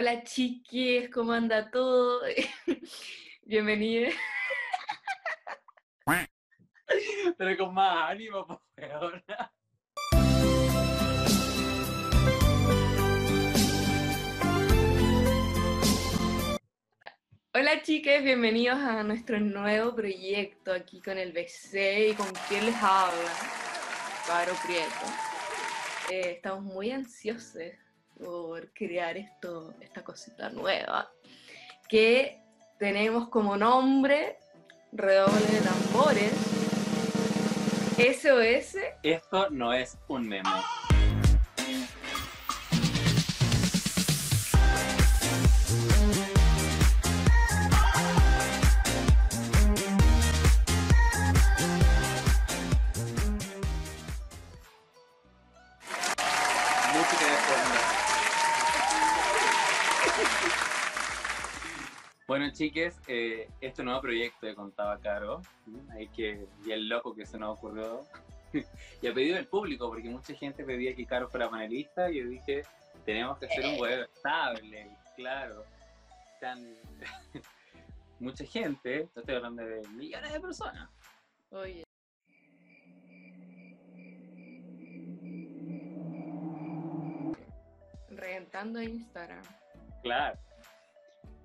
[0.00, 2.22] Hola chiquis, ¿cómo anda todo?
[3.42, 4.14] Bienvenidos.
[7.36, 9.22] Pero con más ánimo, por favor.
[17.52, 22.76] Hola chicas, bienvenidos a nuestro nuevo proyecto aquí con el BC y con quien les
[22.76, 23.32] habla,
[24.26, 25.06] Caro Prieto.
[26.10, 27.89] Eh, estamos muy ansiosos
[28.22, 31.10] por crear esto, esta cosita nueva
[31.88, 32.42] que
[32.78, 34.38] tenemos como nombre
[34.92, 36.32] redoble de tambores
[37.96, 40.50] SOS Esto no es un meme.
[62.40, 65.42] Bueno, chiques, eh, este nuevo proyecto que contaba Caro,
[65.90, 68.06] ahí que, y el loco que se nos ocurrió,
[69.02, 72.30] y a pedido del público, porque mucha gente pedía que Caro fuera panelista, y yo
[72.30, 72.62] dije,
[73.04, 75.66] tenemos que hacer un web estable, claro.
[76.40, 76.64] Tan...
[78.20, 80.88] mucha gente, estoy hablando de millones de personas.
[81.50, 81.84] Oye.
[88.08, 89.44] Reventando Instagram.
[90.02, 90.38] Claro.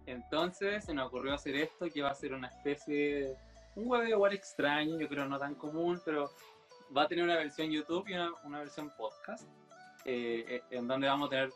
[0.06, 3.38] Entonces se nos ocurrió hacer esto, que va a ser una especie de
[3.76, 6.32] un web igual extraño, yo creo no tan común, pero
[6.96, 9.48] va a tener una versión YouTube y una, una versión podcast,
[10.06, 11.50] eh, eh, en donde vamos a tener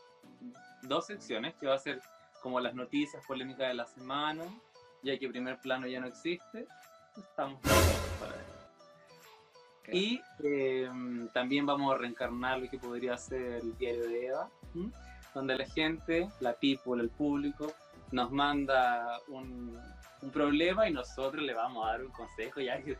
[0.83, 2.01] dos secciones, que va a ser
[2.41, 4.43] como las noticias polémicas de la semana,
[5.03, 6.67] ya que primer plano ya no existe,
[7.17, 8.59] estamos para eso.
[9.91, 10.89] Y eh,
[11.33, 14.49] también vamos a reencarnar lo que podría ser el diario de Eva,
[15.33, 17.73] donde la gente, la people, el público,
[18.11, 19.79] nos manda un,
[20.21, 22.97] un problema y nosotros le vamos a dar un consejo, ya que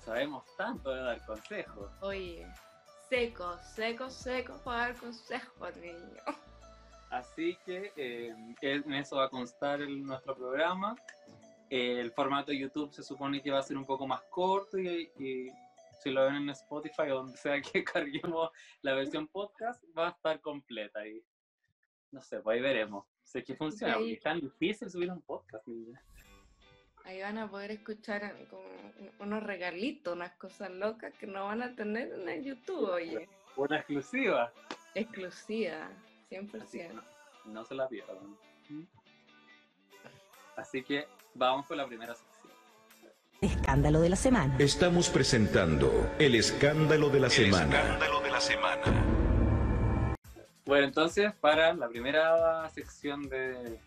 [0.00, 1.90] sabemos tanto de dar consejos.
[2.00, 2.46] Oye.
[3.08, 5.98] Seco, seco, seco para dar consejos, niño.
[7.10, 10.96] Así que eh, en eso va a constar el- nuestro programa.
[11.68, 14.78] Eh, el formato de YouTube se supone que va a ser un poco más corto
[14.78, 15.48] y, y
[16.02, 18.50] si lo ven en Spotify o donde sea que carguemos
[18.80, 21.06] la versión podcast, va a estar completa.
[21.06, 21.22] Y
[22.12, 23.04] no sé, pues ahí veremos.
[23.32, 25.98] Sé que funciona, porque Ahí- es tan difícil subir un podcast, niña.
[27.04, 31.62] Ahí van a poder escuchar como un- unos regalitos, unas cosas locas que no van
[31.62, 33.28] a tener en el YouTube, oye.
[33.56, 34.52] Una exclusiva.
[34.94, 36.92] Exclusiva, Así que 100%.
[37.46, 38.36] no, no se la pierdan.
[40.56, 42.52] Así que vamos con la primera sección.
[43.40, 44.54] Escándalo de la semana.
[44.58, 47.98] Estamos presentando el escándalo de la semana.
[50.72, 53.78] Bueno, entonces para la primera sección de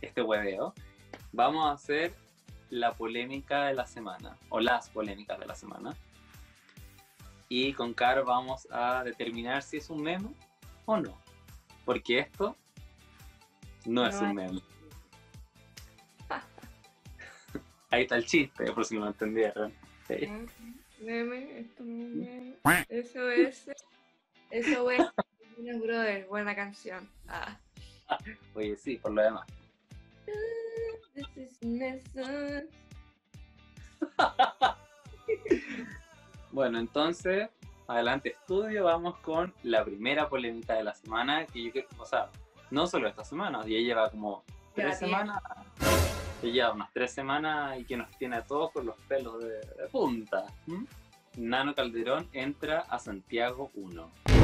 [0.00, 0.72] este hueveo,
[1.30, 2.14] vamos a hacer
[2.70, 5.94] la polémica de la semana, o las polémicas de la semana.
[7.50, 10.30] Y con Caro vamos a determinar si es un meme
[10.86, 11.20] o no.
[11.84, 12.56] Porque esto
[13.84, 14.62] no es un meme.
[17.90, 19.74] Ahí está el chiste, por si no lo entendieron.
[20.06, 20.32] Sí.
[21.02, 22.56] Meme, esto meme.
[22.88, 23.68] Eso es.
[24.50, 25.02] Eso es.
[25.58, 27.10] Buenos Brothers, buena canción.
[27.26, 27.58] Ah.
[28.54, 29.44] Oye, sí, por lo demás.
[31.14, 32.68] This is Nessun.
[36.52, 37.50] Bueno, entonces,
[37.88, 42.30] adelante estudio, vamos con la primera polémica de la semana, que yo creo, o sea,
[42.70, 44.44] no solo esta semana, ya lleva como
[44.74, 45.42] tres semanas,
[46.40, 49.58] ya lleva unas tres semanas y que nos tiene a todos con los pelos de,
[49.58, 50.46] de punta.
[51.36, 54.37] Nano Calderón entra a Santiago 1.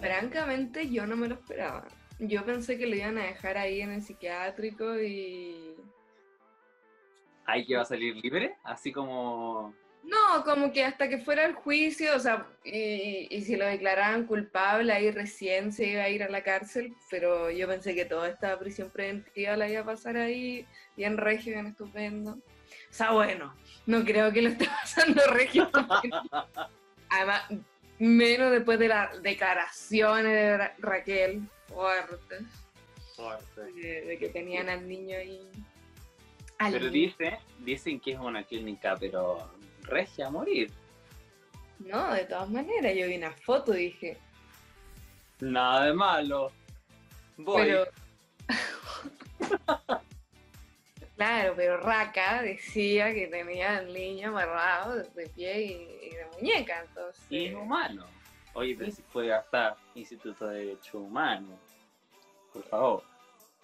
[0.00, 1.86] Francamente, yo no me lo esperaba.
[2.18, 5.74] Yo pensé que lo iban a dejar ahí en el psiquiátrico y.
[7.46, 9.74] Hay que va a salir libre, así como...
[10.02, 14.26] No, como que hasta que fuera el juicio, o sea, y, y si lo declaraban
[14.26, 18.28] culpable, ahí recién se iba a ir a la cárcel, pero yo pensé que toda
[18.28, 20.66] esta prisión preventiva la iba a pasar ahí,
[20.96, 22.32] bien regio, bien estupendo.
[22.32, 23.54] O sea, bueno,
[23.86, 25.70] no creo que lo esté pasando regio.
[27.10, 27.42] Además,
[27.98, 32.42] menos después de las declaraciones de Ra- Raquel, fuertes,
[33.74, 35.48] de, de que tenían al niño ahí.
[36.58, 36.92] al Pero niño.
[36.92, 39.50] dice, dicen que es una clínica, pero
[39.82, 40.70] regia a morir.
[41.80, 44.18] No, de todas maneras, yo vi una foto y dije,
[45.40, 46.50] Nada de malo.
[47.36, 47.62] Voy.
[47.62, 47.84] pero...
[51.18, 56.84] claro, pero Raka decía que tenía al niño amarrado de pie y, y de muñeca,
[56.88, 57.22] entonces...
[57.30, 58.06] Inhumano.
[58.54, 61.60] Oye, pero si fue hasta Instituto de Derechos Humanos.
[62.52, 63.02] Por favor.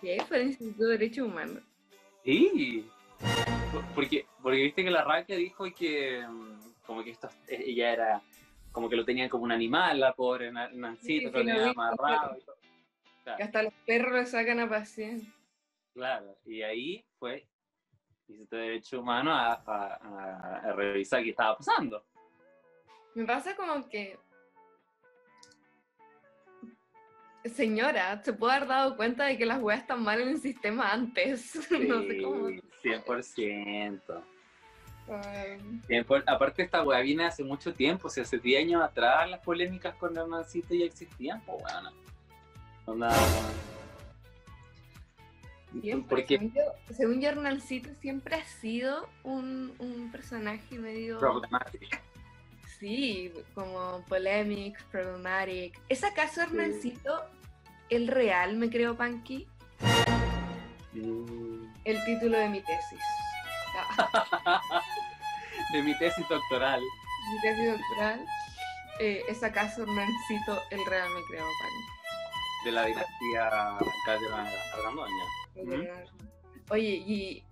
[0.01, 1.63] ¿Qué fue el Instituto de Derechos Humanos?
[2.25, 2.87] Sí.
[3.73, 7.93] Por- Porque, porque viste que la Raquel dijo que mm, como que esto, eh, ella
[7.93, 8.23] era,
[8.71, 11.45] como que lo tenían como un animal, la pobre Na- Nancito, Sí, que lo lo
[11.55, 12.37] tenían amarrado.
[12.39, 12.57] y todo.
[12.57, 15.17] Que Claro, hasta los perros le sacan a pasear.
[15.95, 16.37] Claro.
[16.45, 17.47] Y ahí fue
[18.27, 22.05] Instituto de Derechos Humanos a, a- a- a revisar qué estaba pasando.
[23.15, 24.19] Me pasa como que.
[27.45, 30.91] Señora, se puede haber dado cuenta de que las weas están mal en el sistema
[30.93, 31.55] antes.
[31.71, 32.49] no sé cómo.
[32.49, 34.25] Sí, 100%.
[35.07, 39.29] Ay, Tiempo- Aparte esta weá viene hace mucho tiempo, o sea, hace 10 años atrás
[39.29, 41.91] las polémicas con Hernancito ya existían, pues bueno.
[42.87, 43.11] Onda...
[45.81, 46.63] siempre, Porque según, yo,
[46.95, 51.19] según yo, Hernalcito siempre ha sido un, un personaje medio.
[51.19, 52.01] problemática.
[52.79, 55.81] Sí, como polemic, problematic.
[55.89, 57.25] ¿Es acaso Hernalcito
[57.89, 59.47] el real, me creo, Panky?
[60.93, 63.01] Mm, El título de mi tesis.
[65.73, 66.81] De mi tesis doctoral.
[66.81, 68.25] mi tesis doctoral.
[69.01, 71.85] Eh, ¿Es acaso Hernalcito el real, me creo, Panky?
[72.65, 73.51] de la dinastía
[74.07, 74.47] Calderón
[76.71, 77.45] Oye, y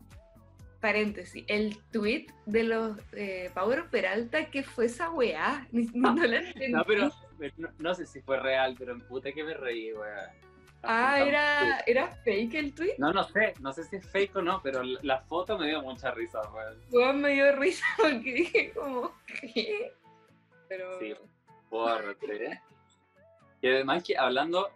[0.81, 5.67] paréntesis, el tweet de los eh, Power Peralta, ¿qué fue esa weá?
[5.73, 6.73] Ni, no la entendí.
[6.73, 7.11] No, pero
[7.57, 10.33] no, no sé si fue real, pero en puta que me reí, weá.
[10.85, 12.95] Ah, era, era fake el tweet.
[12.99, 15.69] No, no sé, no sé si es fake o no, pero la, la foto me
[15.69, 16.77] dio mucha risa, weón.
[16.91, 19.93] Weón, me dio risa porque dije como, ¿qué?
[20.69, 20.99] Pero...
[20.99, 21.15] Sí.
[22.31, 22.61] ¿eh?
[23.63, 24.71] Y además que hablando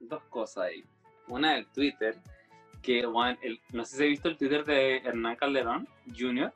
[0.00, 0.84] dos cosas ahí.
[1.28, 2.16] Una del Twitter,
[2.82, 5.88] que weón, el- no sé si he visto el Twitter de Hernán Calderón
[6.18, 6.52] Jr.,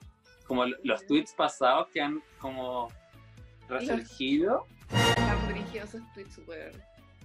[0.46, 2.88] como los tweets pasados que han como
[3.68, 4.66] resurgido.
[4.88, 6.72] Tan brillosos tweets, weón.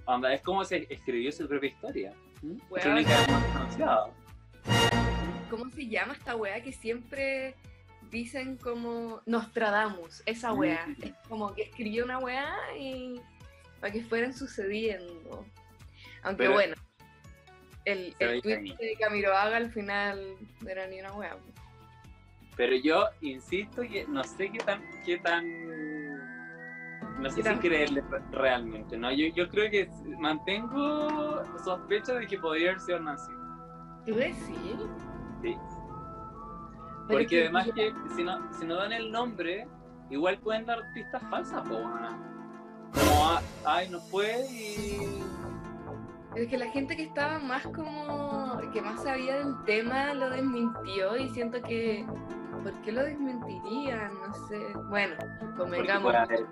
[0.05, 2.13] Onda, es como se escribió su propia historia.
[2.41, 2.57] ¿Mm?
[2.69, 2.81] Weón.
[2.83, 4.09] Crónica más pronunciada.
[5.49, 7.55] ¿Cómo se llama esta weá que siempre
[8.09, 10.23] dicen como Nostradamus?
[10.25, 10.87] Esa weá.
[10.87, 10.95] Mm.
[11.03, 13.19] Es como que escribió una weá y
[13.79, 15.45] para que fueran sucediendo.
[16.23, 16.75] Aunque Pero- bueno,
[17.85, 18.75] el, el tweet ahí.
[18.77, 21.35] de Camiroaga al final no era ni una weá.
[22.55, 25.43] Pero yo insisto que no sé qué tan, qué tan,
[27.21, 29.11] no sé ¿Qué si creerle re- realmente, ¿no?
[29.11, 29.89] Yo, yo creo que
[30.19, 33.31] mantengo sospecha de que podría haber sido Nancy.
[34.05, 34.37] ¿Tú decís?
[35.41, 35.55] Sí.
[37.07, 39.65] Porque que- además que si no, si no dan el nombre,
[40.09, 41.75] igual pueden dar pistas falsas, po.
[41.79, 45.23] Como, ah, ay, no fue y...
[46.39, 51.17] Es que la gente que estaba más como, que más sabía del tema lo desmintió
[51.17, 52.05] y siento que,
[52.63, 54.13] ¿por qué lo desmentirían?
[54.13, 54.57] No sé.
[54.87, 55.17] Bueno,
[55.57, 56.03] convengamos.
[56.03, 56.45] puede haber,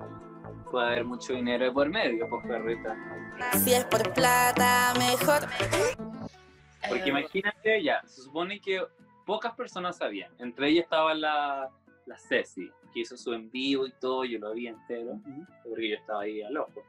[0.69, 2.97] puede haber mucho dinero de por medio, pues, perrita.
[3.63, 5.47] Si es por plata, mejor.
[6.89, 8.83] Porque imagínate, ya, se supone que
[9.25, 10.33] pocas personas sabían.
[10.37, 11.69] Entre ellas estaba la,
[12.05, 15.21] la Ceci, que hizo su en vivo y todo, yo lo vi entero,
[15.63, 16.83] porque yo estaba ahí al ojo.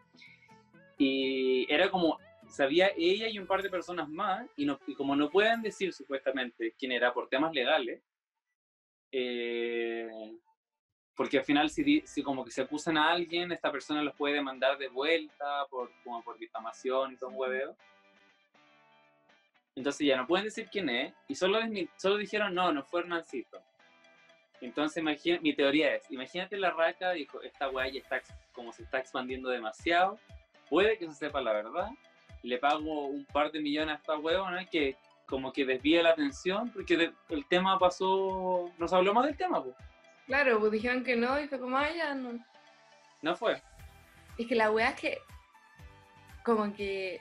[0.96, 2.18] Y era como,
[2.48, 5.92] sabía ella y un par de personas más, y, no, y como no pueden decir
[5.92, 8.02] supuestamente quién era por temas legales,
[9.12, 10.08] eh,
[11.14, 14.34] porque al final si, si como que se acusan a alguien, esta persona los puede
[14.34, 17.76] demandar de vuelta por, como por difamación y todo un hueveo.
[19.74, 21.60] Entonces ya no pueden decir quién es y solo,
[21.96, 23.60] solo dijeron no, no fue Hernancito.
[24.60, 28.20] Entonces imagina, mi teoría es, imagínate la raca, dijo, esta weá ya está,
[28.52, 30.18] como se está expandiendo demasiado,
[30.68, 31.90] puede que se sepa la verdad,
[32.42, 36.70] le pago un par de millones a esta huevona que como que desvía la atención
[36.70, 39.76] porque de- el tema pasó, nos habló más del tema, pues.
[40.26, 42.38] Claro, pues dijeron que no y fue como, ah, ya no.
[43.22, 43.60] No fue.
[44.38, 45.18] Es que la weá es que,
[46.44, 47.20] como que,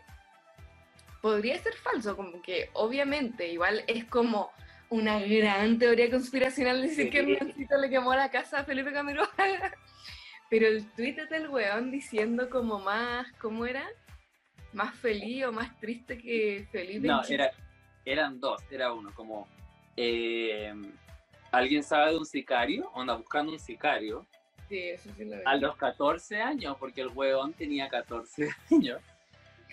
[1.21, 4.51] podría ser falso, como que obviamente, igual es como
[4.89, 7.09] una gran teoría conspiracional decir Sí.
[7.09, 9.27] que Hernancito le quemó la casa a Felipe Camiroaga.
[10.49, 13.85] Pero el tweet del weón diciendo como más, ¿cómo era?
[14.73, 17.07] Más feliz o más triste que Felipe.
[17.07, 17.51] No, en era,
[18.05, 19.47] eran dos, era uno, como
[19.95, 20.73] eh,
[21.51, 24.25] alguien sabe de un sicario, onda buscando un sicario,
[24.69, 25.43] Sí, eso sí lo vi.
[25.45, 29.01] a los 14 años, porque el huevón tenía 14 años.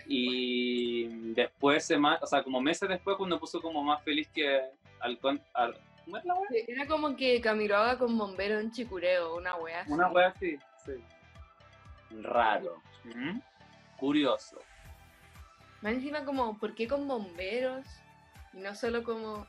[0.06, 4.60] Y después, o sea, como meses después, cuando puso como más feliz que
[5.00, 5.18] al...
[5.54, 6.48] al- ¿Cómo es la wea?
[6.50, 9.80] Sí, Era como que Camiroaga con bombero en Chicureo, una weá.
[9.80, 9.90] así.
[9.92, 10.92] Una wea así, sí.
[12.22, 12.82] Raro.
[13.06, 13.40] Ujú.
[13.96, 14.60] Curioso.
[15.84, 17.84] Más encima como, ¿por qué con bomberos?
[18.54, 19.46] Y no solo como...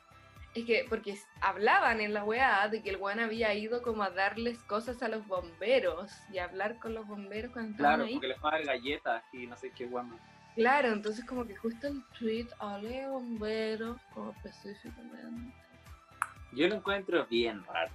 [0.54, 4.10] Es que, porque hablaban en la weá de que el weón había ido como a
[4.10, 8.14] darles cosas a los bomberos y a hablar con los bomberos cuando estaban Claro, ahí.
[8.16, 10.18] porque les va a dar galletas y no sé qué guama.
[10.56, 12.48] Claro, entonces como que justo el tweet
[12.82, 15.54] de bomberos, como específicamente.
[16.52, 17.92] Yo lo encuentro bien raro.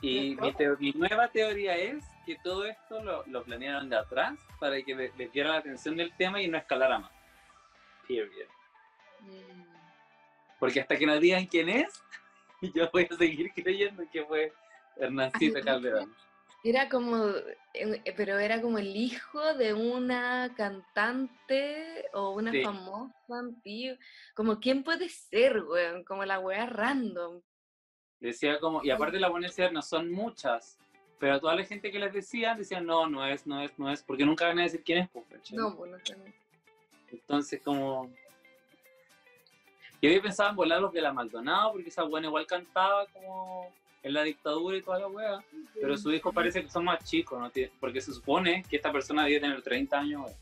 [0.00, 0.36] Y
[0.78, 5.12] mi nueva teoría es que todo esto lo, lo planearon de atrás para que le-
[5.16, 7.10] les diera la atención del tema y no escalara más.
[8.06, 8.48] Period.
[9.20, 9.64] Mm.
[10.58, 12.02] Porque hasta que nos digan quién es,
[12.74, 14.52] yo voy a seguir creyendo que fue
[14.96, 16.14] Hernancito Ay, Calderón.
[16.62, 17.32] Era como,
[18.16, 22.62] pero era como el hijo de una cantante o una Sí.
[22.62, 23.96] famosa antigua.
[24.34, 26.04] Como, ¿quién puede ser, weón?
[26.04, 27.40] Como la wea random.
[28.20, 30.76] Decía como, y aparte la buena decía, no son muchas,
[31.18, 34.02] pero toda la gente que les decía, decían, no, no es, no es, no es,
[34.02, 35.24] porque nunca van a decir quién es, pues.
[35.52, 35.98] No, pues no.
[37.10, 38.10] Entonces, como.
[40.00, 43.72] Yo había pensado en volar los de la Maldonado, porque esa buena igual cantaba como
[44.02, 45.44] en la dictadura y toda la wea,
[45.80, 47.50] pero su hijo parece que son más chicos, ¿no?
[47.50, 50.22] Tiene- porque se supone que esta persona debe tener 30 años.
[50.22, 50.34] ahora.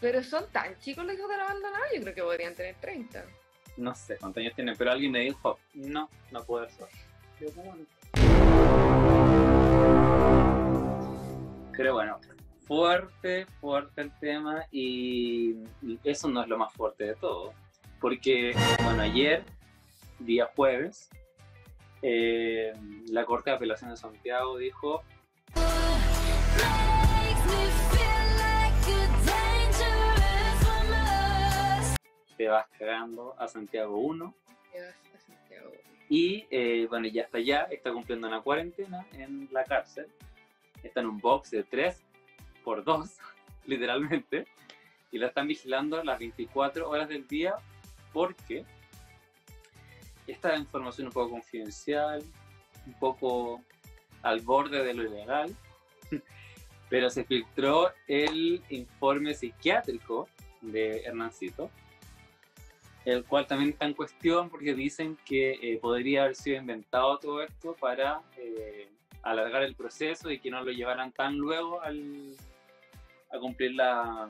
[0.00, 3.24] Pero son tan chicos los hijos de la abandonada, yo creo que podrían tener 30.
[3.76, 6.86] No sé cuántos años tienen, pero alguien me dijo, no, no puede ser.
[7.40, 7.86] Yo, como, "Bueno".
[11.76, 12.18] Pero bueno,
[12.66, 15.56] fuerte, fuerte el tema y
[16.04, 17.52] eso no es lo más fuerte de todo.
[18.00, 19.44] Porque, bueno, ayer,
[20.18, 21.10] día jueves,
[22.02, 22.72] eh,
[23.08, 25.02] la Corte de Apelación de Santiago dijo
[32.36, 34.34] te vas cagando a Santiago 1
[34.72, 35.72] Te vas a Santiago.
[36.08, 40.06] y eh, bueno, ya está allá, está cumpliendo una cuarentena en la cárcel.
[40.86, 42.00] Está en un box de 3
[42.64, 43.18] por 2,
[43.66, 44.46] literalmente,
[45.10, 47.54] y la están vigilando las 24 horas del día
[48.12, 48.64] porque
[50.26, 52.22] esta información un poco confidencial,
[52.86, 53.62] un poco
[54.22, 55.54] al borde de lo ilegal,
[56.88, 60.28] pero se filtró el informe psiquiátrico
[60.60, 61.70] de Hernancito,
[63.04, 67.42] el cual también está en cuestión porque dicen que eh, podría haber sido inventado todo
[67.42, 68.88] esto para eh,
[69.30, 72.34] alargar el proceso y que no lo llevaran tan luego al,
[73.32, 74.28] a cumplir la...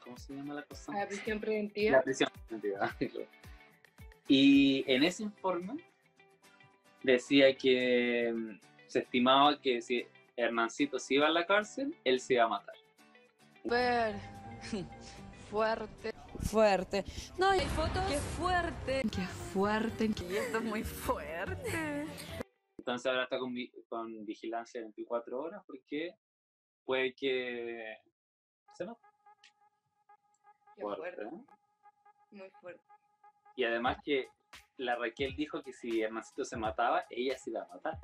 [0.00, 0.92] ¿Cómo se llama la cosa?
[0.92, 1.98] La prisión preventiva.
[1.98, 2.94] La prisión preventiva.
[4.28, 5.74] Y en ese informe
[7.02, 12.34] decía que mm, se estimaba que si Hernancito se iba a la cárcel, él se
[12.34, 12.74] iba a matar.
[13.64, 14.14] Ver.
[15.50, 16.12] Fuerte.
[16.40, 17.04] Fuerte.
[17.36, 18.02] No, ¿Hay fotos?
[18.08, 19.02] qué fuerte.
[19.14, 20.04] Qué fuerte.
[20.06, 22.06] Y esto es muy fuerte.
[22.82, 23.54] Entonces ahora está con,
[23.88, 26.16] con vigilancia 24 horas porque
[26.84, 27.96] puede que
[28.74, 29.00] se mate.
[30.74, 31.40] Qué Fuerte, fuerte, ¿eh?
[32.32, 32.82] muy fuerte.
[33.54, 34.30] Y además que
[34.78, 38.00] la Raquel dijo que si Hernancito se mataba, ella se iba a matar.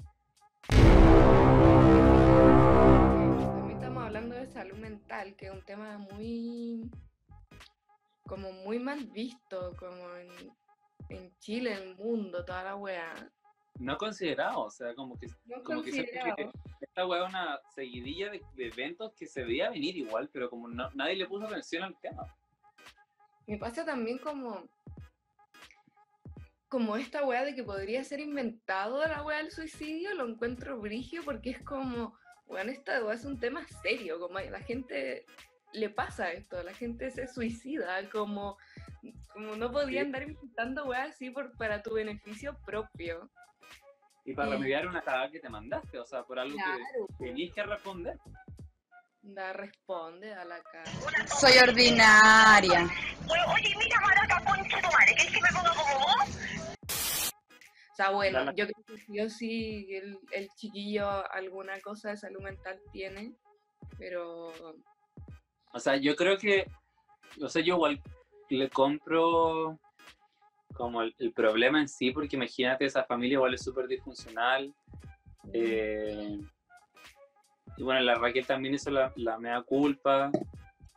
[3.57, 6.89] También estamos hablando de salud mental, que es un tema muy,
[8.29, 10.31] como muy mal visto, como en,
[11.09, 13.33] en Chile, en el mundo, toda la wea.
[13.79, 15.91] No considerado, o sea, como que, No como que
[16.81, 20.69] esta weá es una seguidilla de, de eventos que se veía venir igual, pero como
[20.69, 22.25] no- nadie le puso atención al tema.
[23.47, 24.69] Me pasa también como,
[26.69, 31.23] como esta wea de que podría ser inventado la wea del suicidio, lo encuentro brigio
[31.25, 32.15] porque es como,
[32.47, 35.25] weón, esta wea es un tema serio, como la gente
[35.73, 38.59] le pasa esto, la gente se suicida, como,
[39.33, 40.07] como no podía Sí.
[40.07, 43.31] andar inventando weas así por, para tu beneficio propio.
[44.29, 44.53] Y para Eh.
[44.53, 48.19] remediar una cagada que te mandaste, o sea, por algo Claro, que tenías que responder.
[49.23, 50.91] da, responde a la cara.
[51.41, 52.87] Soy ordinaria.
[57.91, 62.17] O sea, bueno, yo creo que sí o sí el, el chiquillo alguna cosa de
[62.17, 63.33] salud mental tiene,
[63.99, 64.53] pero
[65.73, 66.67] O sea, yo creo que,
[67.43, 68.01] o sea, yo igual
[68.51, 69.79] le compro
[70.79, 74.73] como el, el problema en sí, porque imagínate, esa familia igual es súper disfuncional.
[75.53, 76.39] eh,
[77.77, 80.31] y bueno, la Raquel también hizo la, la mea culpa,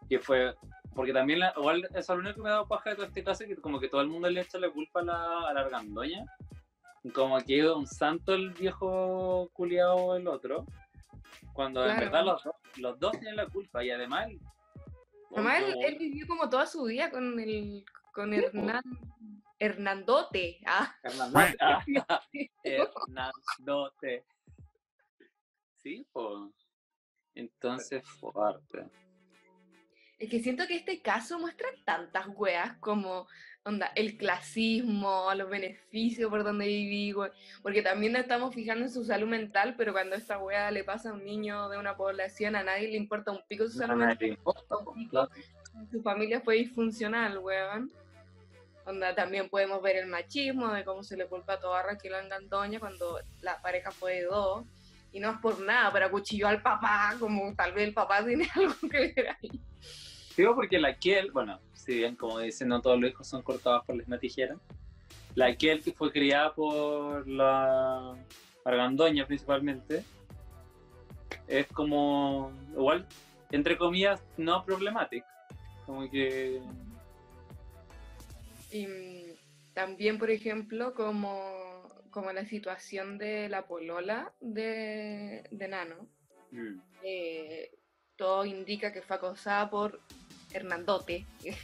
[0.08, 0.56] que fue,
[0.96, 3.06] porque también, la, igual, eso es lo único que me ha dado paja de todo
[3.08, 5.54] este caso, que como que todo el mundo le echa la culpa a la, a
[5.54, 6.24] la argandoña.
[7.14, 10.66] Como que es un santo el viejo culiado el otro.
[11.54, 12.12] Cuando en Claro.
[12.12, 14.30] verdad los, dos- los dos tienen la culpa y además
[15.34, 18.34] Además, él, él vivió como toda su vida con el con.
[18.34, 18.84] Hernán,
[19.66, 20.60] Hernandote.
[20.66, 21.56] Ah, Hernández.
[21.60, 21.84] Ah,
[22.64, 24.24] Hernandote.
[25.84, 26.52] Sí, pues.
[27.36, 28.86] Entonces, fuerte.
[30.18, 33.28] Es que siento que este caso muestra tantas weas como
[33.64, 38.92] onda, el clasismo, los beneficios por donde viví, we- porque también nos estamos fijando en
[38.92, 42.56] su salud mental, pero cuando esta wea le pasa a un niño de una población,
[42.56, 44.28] a nadie le importa un pico su No, salud nadie mental.
[44.28, 45.32] le importa, un pico, claro.
[45.92, 47.92] Su familia fue disfuncional, weón.
[48.86, 53.20] Onda, también podemos ver el machismo, de cómo se le culpa a Raquel Angandoña cuando
[53.42, 54.66] la pareja fue de dos.
[55.12, 58.48] Y no es por nada, pero acuchilló al papá, como tal vez el papá tiene
[58.56, 59.52] algo que ver ahí.
[60.38, 63.86] Digo porque la Kiel, bueno, si bien como dicen, no todos los hijos son cortados
[63.86, 64.18] por la misma
[65.36, 68.16] la Kiel que fue criada por la
[68.66, 70.04] Argandoña principalmente,
[71.48, 73.08] es como, igual,
[73.52, 75.28] entre comillas, no problemática.
[75.86, 76.62] Como que,
[78.72, 86.08] Y mm, también, por ejemplo, como, como la situación de la polola de, de Nano.
[86.52, 87.72] mm, eh,
[88.16, 90.00] todo indica que fue acosada por
[90.54, 91.26] Hernandote.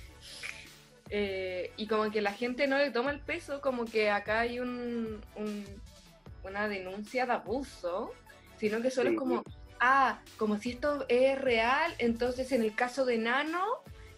[1.09, 4.59] Eh, y como que la gente no le toma el peso, como que acá hay
[4.59, 5.81] un, un-
[6.43, 8.11] una denuncia de abuso,
[8.57, 9.15] sino que solo Sí.
[9.15, 9.43] es como,
[9.79, 13.63] ah, como si esto es real, entonces en el caso de Nano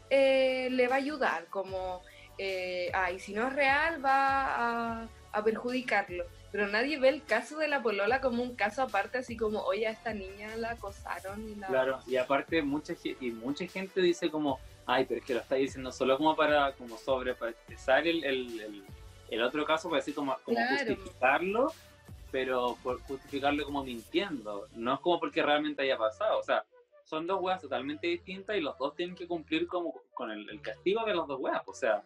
[0.09, 2.01] eh, le va a ayudar, como,
[2.39, 6.23] eh, ah, y si no es real va a, a perjudicarlo.
[6.51, 9.85] Pero nadie ve el caso de la polola como un caso aparte, así como, oye,
[9.85, 11.67] a esta niña la acosaron y la...
[11.67, 15.55] Claro, y aparte mucha, y mucha gente dice como, ay, pero es que lo está
[15.55, 18.83] diciendo solo como para como sobrepasar el, el, el,
[19.29, 20.95] el otro caso, para decir como, como Claro.
[20.95, 21.71] justificarlo,
[22.31, 26.63] pero por justificarlo como mintiendo, no es como porque realmente haya pasado, o sea,
[27.03, 30.61] son dos weas totalmente distintas y los dos tienen que cumplir como con el, el
[30.61, 32.01] castigo de las dos weas, o sea,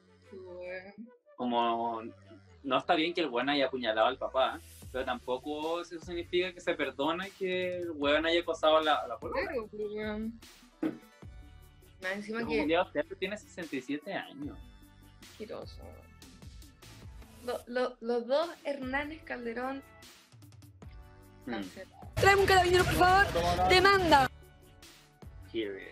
[1.36, 2.02] como
[2.64, 4.60] no está bien que el weón haya apuñalado al papá,
[4.92, 9.08] pero tampoco eso significa que se perdone que el weón haya acosado a la, a
[9.08, 9.18] la.
[9.18, 10.40] Claro, pues, weón.
[12.02, 14.58] Más encima El que Teatro tiene 67 años.
[15.32, 15.82] asqueroso.
[17.46, 19.82] Lo- lo- los dos Hernández Calderón
[21.46, 21.62] Mm.
[22.16, 23.68] Tráeme un carabinero, por favor.
[23.68, 24.30] Demanda.
[25.52, 25.92] Period.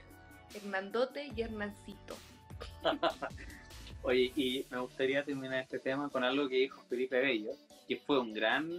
[0.54, 2.16] Hernandote y Hernancito.
[4.04, 7.52] Oye, y me gustaría terminar este tema con algo que dijo Felipe Bello,
[7.88, 8.70] que fue un gran...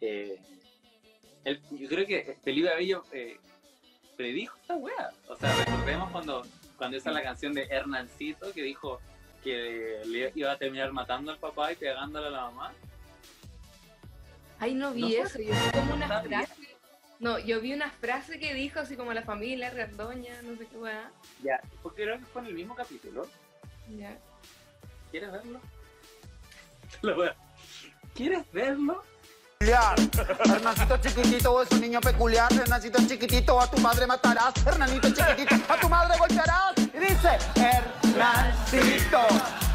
[0.00, 0.38] eh,
[1.70, 3.36] yo creo que Felipe Bello eh,
[4.16, 5.10] predijo esta wea.
[5.28, 9.00] O sea, recordemos cuando, cuando hizo la canción de Hernancito, que dijo
[9.42, 12.72] que le iba a terminar matando al papá y pegándole a la mamá.
[14.58, 15.38] Ay, no vi No eso.
[15.38, 16.46] Yo vi como una bien.
[16.46, 16.68] frase.
[17.20, 20.76] No, yo vi una frase que dijo así como la familia, Gardoña, no sé qué
[20.78, 21.12] weá.
[21.42, 23.28] Ya, porque creo que fue en el mismo capítulo.
[23.88, 24.18] Ya.
[25.10, 25.60] ¿Quieres verlo?
[28.14, 29.02] ¿Quieres verlo?
[29.58, 29.96] peculiar.
[30.44, 32.52] Hernacito chiquitito es un niño peculiar.
[32.52, 34.54] Hernacito chiquitito, a tu madre matarás.
[34.66, 36.74] Hernanito chiquitito, a tu madre golpearás.
[36.78, 39.20] Y dice, Hernacito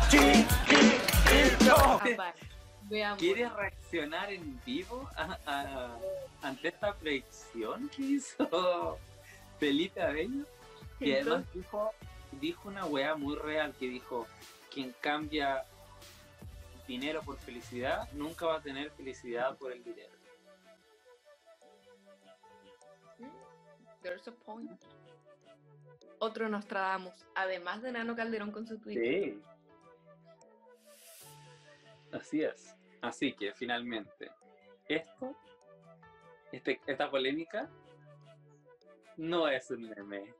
[0.10, 2.02] chiquitito.
[3.18, 5.98] ¿Quieres reaccionar en vivo a- a-
[6.42, 8.98] ante esta predicción que hizo
[9.60, 10.46] Felipe Abello?
[11.00, 11.92] Que además dijo,
[12.34, 14.28] dijo una weá muy real que dijo,
[14.72, 15.64] quien cambia
[16.88, 20.14] dinero por felicidad nunca va a tener felicidad por el dinero.
[24.02, 24.82] There's a point.
[26.20, 29.04] Otro Nostradamus, además de Nano Calderón con su Twitter.
[29.04, 29.42] Sí.
[32.12, 32.76] Así es.
[33.02, 34.32] Así que finalmente,
[34.88, 35.36] esto,
[36.52, 37.70] este, esta polémica,
[39.16, 40.34] no es un meme.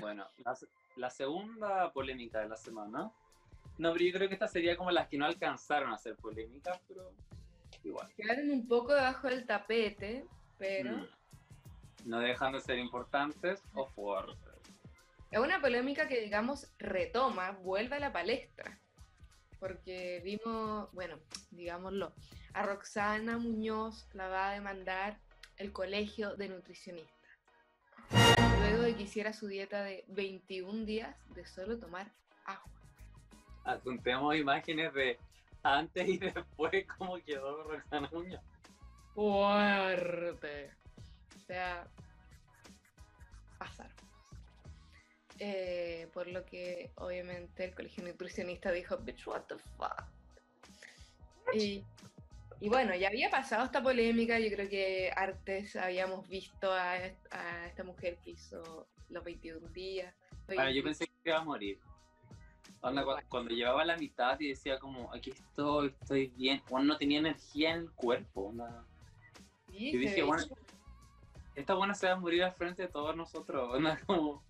[0.00, 0.26] Bueno,
[0.96, 3.10] la segunda polémica de la semana.
[3.78, 6.80] No, pero yo creo que esta sería como las que no alcanzaron a ser polémicas,
[6.88, 7.12] pero
[7.84, 8.08] igual.
[8.16, 10.26] Quedaron un poco debajo del tapete,
[10.58, 11.06] pero Mm.
[12.04, 14.54] No dejan de ser importantes o fuertes.
[15.30, 18.78] es una polémica que, digamos, retoma, vuelve a la palestra.
[19.58, 21.18] Porque vimos, bueno,
[21.50, 22.14] digámoslo,
[22.54, 25.18] a Roxana Muñoz la va a demandar
[25.56, 27.17] el colegio de nutricionistas.
[28.70, 32.12] Luego de que hiciera su dieta de 21 días de solo tomar
[32.44, 32.70] agua.
[33.64, 35.18] adjuntemos imágenes de
[35.62, 38.42] antes y después cómo quedó Roxana Muñoz.
[39.14, 40.70] fuerte.
[41.34, 41.88] O sea,
[43.58, 43.96] pasaron.
[45.38, 50.04] Eh, por lo que obviamente el colegio nutricionista dijo, bitch, what the fuck.
[51.54, 51.82] Y,
[52.60, 57.32] y bueno, ya había pasado esta polémica, yo creo que antes habíamos visto a, est-
[57.34, 60.14] a esta mujer que hizo los 21 días.
[60.46, 61.78] Bueno, yo pensé que iba a morir.
[62.80, 66.62] Onda, cu- cuando llevaba la mitad y decía como, aquí estoy, estoy bien.
[66.70, 68.48] Bueno, no tenía energía en el cuerpo.
[68.48, 68.84] onda.
[69.68, 70.42] Sí, y dije, bueno,
[71.54, 73.80] esta buena se va a morir al frente de todos nosotros.
[73.80, 73.96] ¿no?
[74.06, 74.42] Como,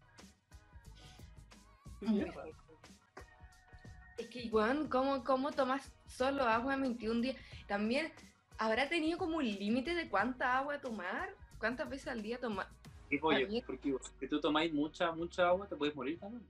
[4.18, 7.36] Es que, weón, ¿cómo, ¿cómo tomas solo agua en 21 días?
[7.66, 8.12] También,
[8.58, 11.30] ¿habrá tenido como un límite de cuánta agua tomar?
[11.58, 12.68] ¿Cuántas veces al día tomar?
[13.08, 16.46] tipo, oye, porque si tú tomáis mucha, mucha agua, te puedes morir también.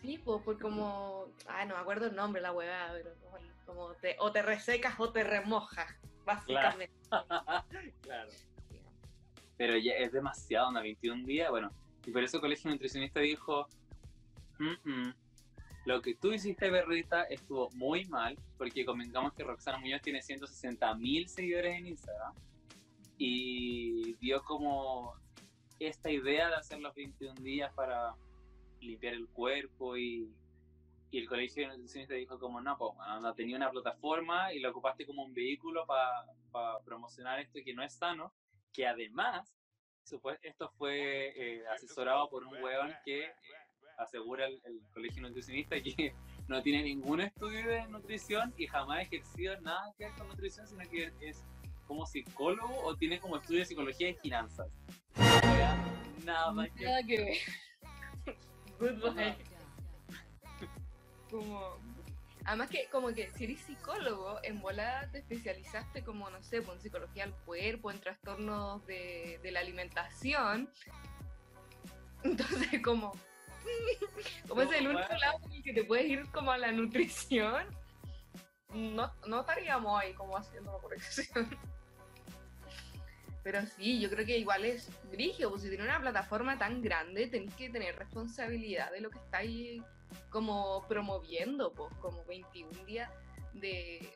[0.00, 1.26] Sí, pues, por como.
[1.46, 4.98] Ah, no me acuerdo el nombre, la huevada, pero como, como te, o te resecas
[4.98, 5.88] o te remojas,
[6.24, 6.94] básicamente.
[8.02, 8.30] claro.
[9.58, 11.50] Pero ya es demasiado, una 21 días.
[11.50, 11.70] Bueno,
[12.06, 13.68] y por eso el colegio nutricionista dijo:
[14.58, 15.14] "Mm, mm,
[15.84, 20.94] Lo que tú hiciste, Berrita, estuvo muy mal, porque convengamos que Roxana Muñoz tiene 160
[20.96, 22.34] mil seguidores en Instagram
[23.16, 25.14] y dio como
[25.78, 28.14] esta idea de hacer los 21 días para
[28.80, 30.30] limpiar el cuerpo y,
[31.12, 35.04] el colegio de nutricionista dijo como no, pues no tenía una plataforma y lo ocupaste
[35.04, 36.24] como un vehículo para
[36.84, 38.32] promocionar esto que no es sano,
[38.72, 39.52] que además
[40.42, 43.34] esto fue eh, asesorado por un hueón que eh,
[44.00, 46.14] asegura el, el colegio nutricionista que
[46.48, 50.66] no tiene ningún estudio de nutrición y jamás ha ejercido nada que ver con nutrición,
[50.66, 51.44] sino que es
[51.86, 54.68] como psicólogo o tiene como estudio de psicología y finanzas.
[55.16, 55.90] Una wea
[56.24, 57.36] Nada que Nada que ver.
[58.78, 59.36] Goodbye.
[61.30, 61.78] Como.
[62.44, 66.76] Además que como que si eres psicólogo, en volada te especializaste como, no sé, pues,
[66.76, 70.70] en psicología del cuerpo, en trastornos de, de la alimentación.
[72.22, 73.12] Entonces como...
[74.48, 75.18] Como es el único bueno.
[75.18, 77.66] lado en el que te puedes ir como a la nutrición,
[78.72, 81.48] no, no estaríamos ahí como haciendo la corrección.
[83.42, 87.26] Pero sí, yo creo que igual es brígido, pues si tiene una plataforma tan grande,
[87.26, 89.82] tenés que tener responsabilidad de lo que estáis
[90.28, 93.10] como promoviendo, pues como 21 días
[93.54, 94.12] de,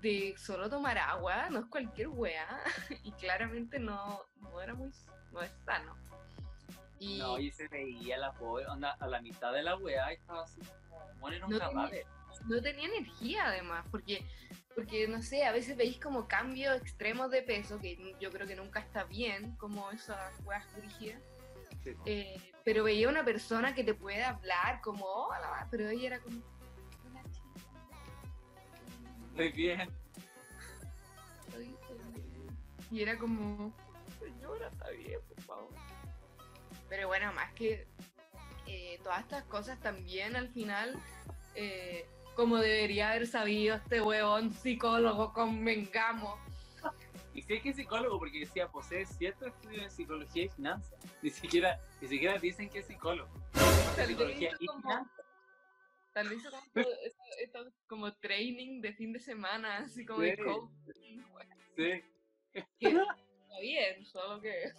[0.00, 2.60] de solo tomar agua, no es cualquier wea,
[3.04, 4.90] y claramente no, no era muy,
[5.32, 5.96] no es sano.
[6.98, 10.16] Y No, y se veía la pobre, onda, a la mitad de la weá y
[10.16, 12.04] estaba así como, en un No tenía-
[12.46, 14.24] no tenía energía además, porque,
[14.74, 18.56] porque no sé, a veces veis como cambios extremos de peso, que yo creo que
[18.56, 20.66] nunca está bien, como esas weas.
[21.82, 22.02] Sí, po.
[22.06, 26.38] Eh, pero veía una persona que te puede hablar como, hola, pero ella era como,
[27.08, 27.46] hola chica,
[29.34, 29.80] Muy bien.
[31.46, 32.52] estoy feliz".
[32.90, 33.72] Y era como,
[34.18, 35.68] señora, está bien, por favor.
[36.96, 37.86] Pero bueno, más que
[38.66, 40.98] eh, todas estas cosas también al final,
[41.54, 46.40] eh, como debería haber sabido este huevón psicólogo convengamos.
[47.34, 50.98] Y sé que es psicólogo porque decía, posee cierto estudio en psicología y finanzas.
[51.20, 53.30] Ni siquiera, ni siquiera dicen que es psicólogo.
[53.52, 55.26] Tal vez Psicología hizo y como, finanzas.
[56.14, 60.20] tal vez hizo como, todo esto- esto como training de fin de semana, así como
[60.20, 60.42] de Sí.
[60.42, 62.02] coaching, bueno, Sí.
[62.80, 64.72] está bien, solo que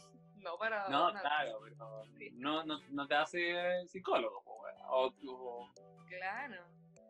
[0.51, 1.21] no para No, nada.
[1.21, 4.89] claro, pero no, no, no te hace psicólogo, weá.
[4.89, 5.71] o, o-
[6.07, 6.63] Claro.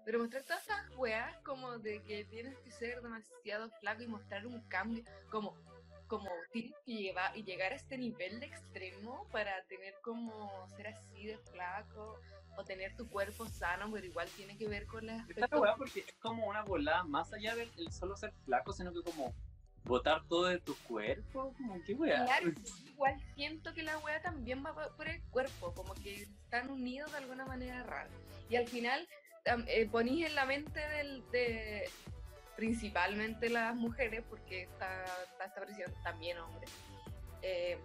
[0.06, 4.48] Pero mostrar todas esas weas como de que tienes que ser demasiado flaco y mostrar
[4.48, 5.54] un cambio, como,
[6.08, 10.88] como tienes que llevar y llegar a este nivel de extremo para tener como ser
[10.88, 12.20] así de flaco
[12.58, 16.14] o tener tu cuerpo sano, pero igual tiene que ver con la weá porque es
[16.22, 19.34] como una volada más allá del el solo ser flaco, sino que como
[19.88, 22.26] botar todo de tu cuerpo, como qué weá.
[22.26, 22.52] Claro,
[22.86, 27.18] igual siento que la wea también va por- el cuerpo, como que están unidos de
[27.20, 28.10] alguna manera rara.
[28.50, 29.08] Y al final
[29.68, 31.90] eh, ponís en la mente del, de
[32.56, 36.72] principalmente las mujeres, porque está, está esta presión también hombres,
[37.42, 37.78] eh,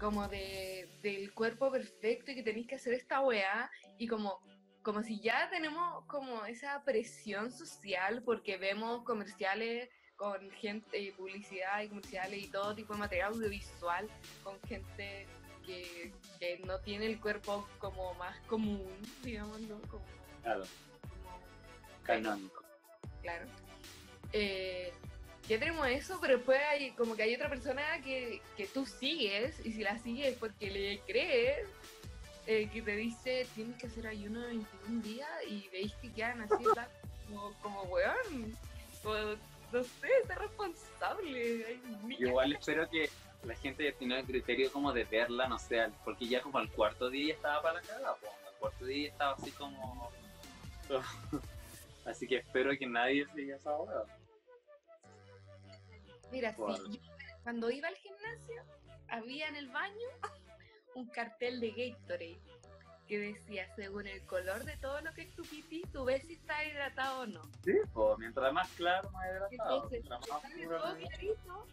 [0.00, 4.40] como de, del cuerpo perfecto y que tenéis que hacer esta weá y como
[4.82, 11.88] como si ya tenemos como esa presión social porque vemos comerciales con gente publicidad y
[11.88, 14.08] comerciales y todo tipo de material audiovisual
[14.42, 15.26] con gente
[15.66, 18.86] que, que no tiene el cuerpo como más común,
[19.22, 20.04] digámoslo, como,
[20.42, 20.64] Claro,
[21.02, 21.40] como-
[22.04, 22.62] canónico.
[23.22, 23.46] claro.
[24.32, 24.92] Eh,
[25.48, 29.58] ya tenemos eso, pero después hay como que hay otra persona que, que tú sigues
[29.64, 31.68] y si la sigues porque le crees,
[32.46, 36.42] eh, que te dice tienes que hacer ayuno de 21 días y veis que quedan
[36.42, 36.64] así
[37.28, 38.56] como, como weón.
[39.02, 39.14] Como,
[39.74, 41.80] no sé, ser responsable.
[42.18, 43.10] Igual espero que
[43.42, 46.70] la gente tenido el criterio como de verla, no sé, al- porque ya como al
[46.70, 48.28] cuarto día ya estaba para la cagada, po.
[48.48, 50.10] al cuarto día estaba así como...
[52.06, 54.04] así que espero que nadie siga esa hora.
[56.30, 57.00] Mira, sí, yo
[57.42, 58.62] cuando iba al gimnasio,
[59.08, 60.08] había en el baño
[60.94, 62.38] un cartel de Gatorade
[63.08, 66.34] que decía, según el color de todo lo que es tu pipí, tú ves si
[66.34, 67.42] está hidratado o no.
[67.64, 69.50] Sí, pues mientras más claro, más hidratado.
[69.52, 71.66] Entonces, Mientras si más todo más- clarito,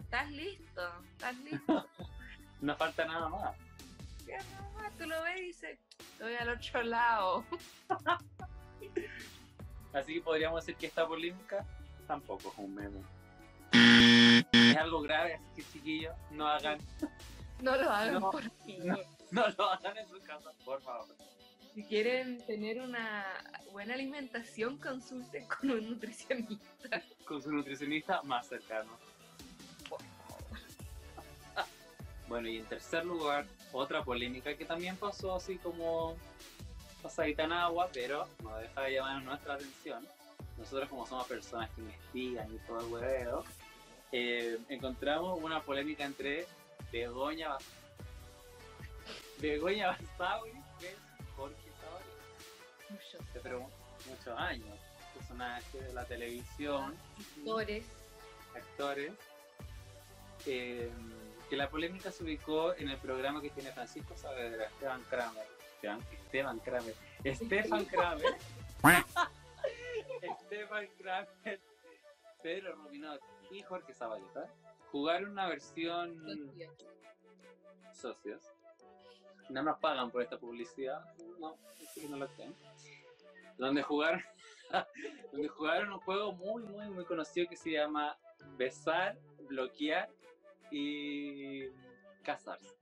[0.00, 1.86] estás listo, estás listo.
[2.62, 3.56] No falta nada más.
[4.26, 5.78] Ya nomás, tú lo ves y dices,
[6.12, 7.42] estoy al otro lado.
[9.94, 11.64] Así que podríamos decir que esta polémica
[12.06, 13.00] tampoco es un meme.
[14.52, 16.78] Es algo grave, así que chiquillos, no hagan,
[17.60, 18.78] No lo hagan No, por mí.
[18.84, 18.96] no.
[19.30, 21.06] No lo hagan en su casa, por favor.
[21.74, 23.24] Si quieren tener una
[23.72, 27.02] buena alimentación, consulten con un nutricionista.
[27.24, 28.90] Con su nutricionista más cercano.
[32.28, 36.16] Bueno, y en tercer lugar, otra polémica que también pasó así como
[37.02, 40.06] pasadita en agua, pero no deja de llamar nuestra atención.
[40.56, 43.44] Nosotros como somos personas que investigan y todo el hueveo,
[44.12, 46.46] eh, encontramos una polémica entre
[46.92, 47.64] Begoña Bas-
[49.40, 52.90] Begoña Basauri y Jorge Zabaleta.
[52.90, 53.68] Muchos De pero
[54.06, 54.78] muchos años,
[55.14, 56.96] personajes de la televisión,
[57.38, 57.84] actores.
[58.54, 59.12] actores,
[60.46, 60.90] eh,
[61.48, 65.46] que la polémica se ubicó en el programa que tiene Francisco Saavedra, Esteban Kramer.
[65.74, 66.94] Esteban, Esteban Kramer.
[67.24, 68.36] Estefan Kramer.
[70.22, 71.60] Esteban Kramer,
[72.42, 74.46] Pedro Ruminot y Jorge Zabaleta
[74.90, 76.52] jugaron una versión
[77.92, 78.42] socios.
[79.50, 81.04] No nos pagan por esta publicidad,
[81.38, 82.54] no, así que no lo creen.
[83.58, 84.22] Donde jugaron,
[85.32, 88.16] donde jugaron un juego muy, muy, muy conocido que se llama
[88.56, 90.08] Besar, Bloquear
[90.70, 91.64] y
[92.22, 92.74] Casarse.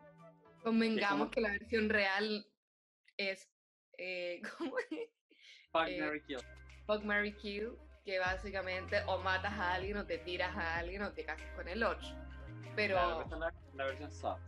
[0.62, 2.46] Convengamos como- que la versión real
[3.16, 3.48] es
[3.96, 5.08] eh, ¿cómo es?
[5.72, 6.38] Fuck, Eh, Mary Kill.
[6.86, 7.72] Fuck, Mary Kill,
[8.04, 11.66] que básicamente o matas a alguien o te tiras a alguien o te casas con
[11.68, 12.08] el otro.
[12.76, 14.40] Pero, la, la versión soft.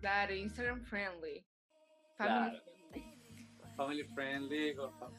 [0.00, 1.44] Claro, Instagram friendly.
[2.16, 2.62] Family Claro.
[2.90, 3.74] friendly.
[3.76, 4.76] Family friendly,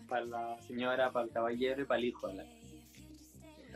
[0.07, 2.27] para la señora, para el caballero y para el hijo.
[2.31, 2.45] la-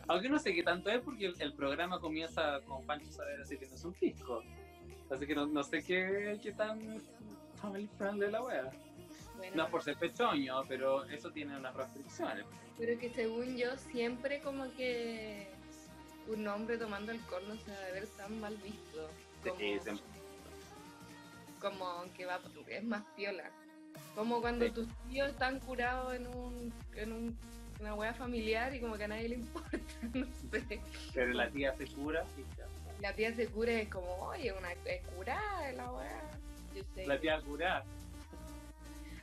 [0.10, 3.88] Aunque no sé qué tanto es porque el, el programa comienza con Pancho Saavedra sirviéndose
[3.88, 4.44] un pisco.
[5.10, 7.02] Así que no, no sé qué, qué tan
[7.56, 8.72] family friendly es la wea.
[9.38, 12.46] Bueno, No por ser pechoño, pero eso tiene unas restricciones.
[12.78, 15.48] Pero que según yo, siempre como que
[16.28, 19.10] un hombre tomando alcohol no se va a ver tan mal visto.
[19.44, 20.06] Como, Sí, siempre.
[21.63, 23.49] Como que va, es más piola.
[24.15, 24.71] Como cuando Sí.
[24.71, 27.38] tus tíos están curados en un, en un,
[27.80, 29.80] una wea familiar y como que a nadie le importa,
[30.13, 30.80] no sé.
[31.13, 32.67] Pero la tía se cura y ya.
[32.99, 35.86] La tía se cura y es como, oye, una es curada la.
[36.76, 37.08] Yo sé.
[37.08, 37.84] La tía cura.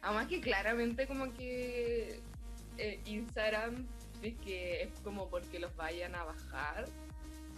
[0.03, 2.20] Además que claramente como que
[2.79, 3.87] eh, Instagram
[4.22, 6.87] es que es como porque los vayan a bajar.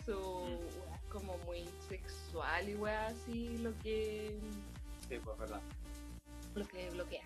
[0.05, 4.37] Su wea es como muy sexual y wea así lo que
[5.13, 5.61] Sí, pues verdad.
[6.55, 7.25] lo que bloquea.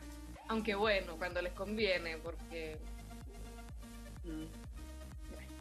[0.49, 2.79] Aunque bueno, cuando les conviene, porque
[4.25, 4.49] bueno,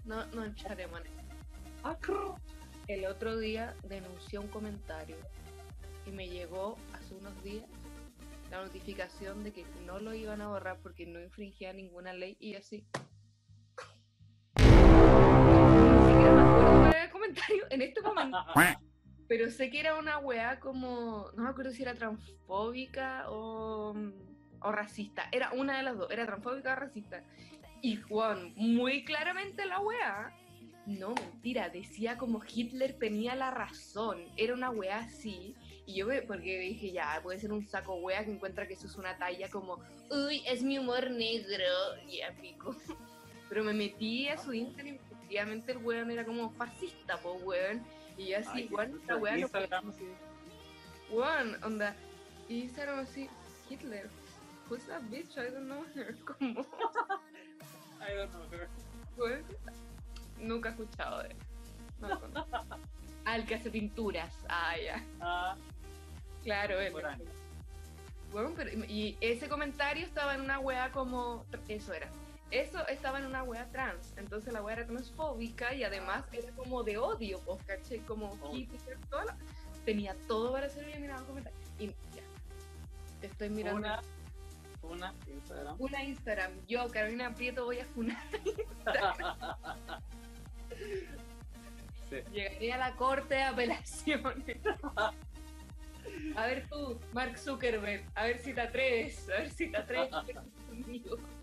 [0.06, 2.36] no, no echaremos en eso.
[2.88, 5.18] El otro día denuncié un comentario
[6.08, 7.66] y me llegó hace unos días
[8.50, 12.56] la notificación de que no lo iban a borrar porque no infringía ninguna ley y
[12.56, 12.88] así.
[14.58, 18.38] Ni siquiera me acuerdo cuál era el comentario en este momento.
[19.28, 21.32] Pero sé que era una weá como.
[21.36, 23.96] No me acuerdo si era transfóbica o,
[24.60, 25.28] o racista.
[25.32, 26.12] Era una de las dos.
[26.12, 27.24] Era transfóbica o racista.
[27.82, 30.34] Y Juan, muy claramente la weá.
[30.86, 31.70] No, mentira.
[31.70, 34.24] Decía como Hitler tenía la razón.
[34.38, 35.56] Era una weá así.
[35.88, 38.96] Y yo, porque dije, ya, puede ser un saco weá que encuentra que eso es
[38.96, 39.80] una talla como.
[40.12, 41.66] Uy, es mi humor negro.
[42.08, 42.76] Y ya pico.
[43.50, 47.84] Pero me metí a su Instagram y efectivamente el weón era como fascista, po weón.
[48.18, 50.08] Y yo así, qué esta weá no sí.
[51.12, 51.96] Weón, onda.
[52.48, 53.30] Y Instagram así,
[53.70, 54.10] Hitler.
[54.70, 55.38] Who's that bitch?
[55.38, 56.16] I don't know her.
[56.26, 56.62] Como,
[58.02, 58.70] I don't know her.
[59.18, 59.44] weón,
[60.40, 61.36] Nunca he escuchado de él.
[62.00, 62.20] No.
[63.26, 64.34] Ah, el que hace pinturas.
[64.50, 65.04] Ah, ya.
[65.22, 65.56] Ah,
[66.44, 66.94] Claro, él.
[68.32, 71.46] Weón, pero, y ese comentario estaba en una wea como.
[71.68, 72.10] Eso era.
[72.52, 74.14] Eso estaba en una wea trans.
[74.18, 78.00] Entonces la wea era transfóbica y además era como de odio, pues, caché.
[78.06, 78.56] Como Oh.
[78.56, 79.38] Hitler, toda la-
[79.86, 81.58] Tenía todo para ser bien mirado comentario.
[81.80, 81.94] Y ya.
[83.22, 83.78] Te estoy mirando.
[83.80, 84.02] Una,
[84.82, 85.76] una Instagram.
[85.80, 86.52] Una Instagram.
[86.68, 88.24] Yo, Carolina Prieto, voy a funar.
[92.10, 92.18] Sí.
[92.32, 94.58] Llegaré a la corte de apelaciones.
[96.36, 100.12] A ver tú, Mark Zuckerberg, a ver si te atreves, a ver si te atreves
[100.70, 101.18] conmigo.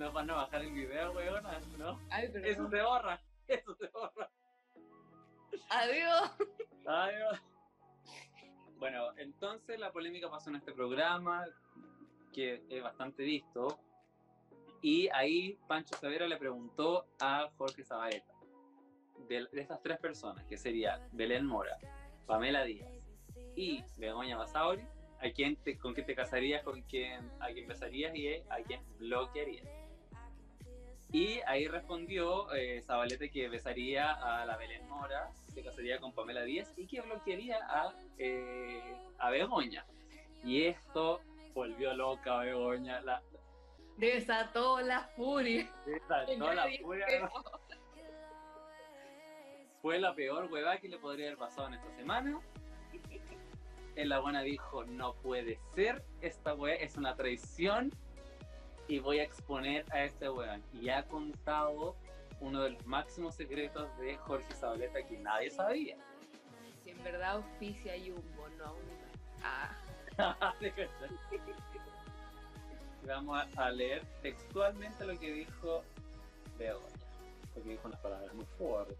[0.00, 2.00] Nos van a bajar el video, weona, ¿no?
[2.08, 2.70] Ay, pero Eso no.
[2.70, 4.30] se borra, eso se borra.
[5.68, 6.30] Adiós.
[6.86, 7.42] Adiós.
[8.78, 11.44] Bueno, entonces la polémica pasó en este programa,
[12.32, 13.78] que es bastante visto,
[14.80, 18.32] y ahí Pancho Savera le preguntó a Jorge Zabaleta,
[19.28, 21.76] de, de estas tres personas, que sería Belén Mora,
[22.26, 22.90] Pamela Díaz
[23.54, 24.82] y Begoña Basauri,
[25.18, 28.82] ¿a quién te, ¿con quién te casarías, con quién, a quién besarías y a quién
[28.98, 29.68] bloquearías?
[31.12, 36.42] Y ahí respondió eh, Zabaleta que besaría a la Belén Mora, se casaría con Pamela
[36.42, 39.84] Díaz y que bloquearía a, eh, a Begoña.
[40.44, 41.20] Y esto
[41.52, 43.00] volvió loca a Begoña.
[43.00, 43.20] La,
[43.96, 45.68] Desató la furia.
[45.84, 47.06] desató la furia.
[49.82, 52.40] Fue la peor huevada que le podría haber pasado en esta semana.
[53.96, 57.92] En la buena dijo, no puede ser, esta wea es una traición
[58.90, 60.62] y voy a exponer a este weón.
[60.72, 61.94] Y ha contado
[62.40, 65.96] uno de los máximos secretos de Jorge Zabaleta que nadie sabía.
[66.82, 68.90] Si en verdad auspicia Jumbo, no a una.
[69.44, 69.76] Ah,
[73.06, 75.84] Vamos a, a leer textualmente lo que dijo
[76.58, 76.86] Begoña,
[77.54, 78.98] porque dijo unas palabras muy fuertes.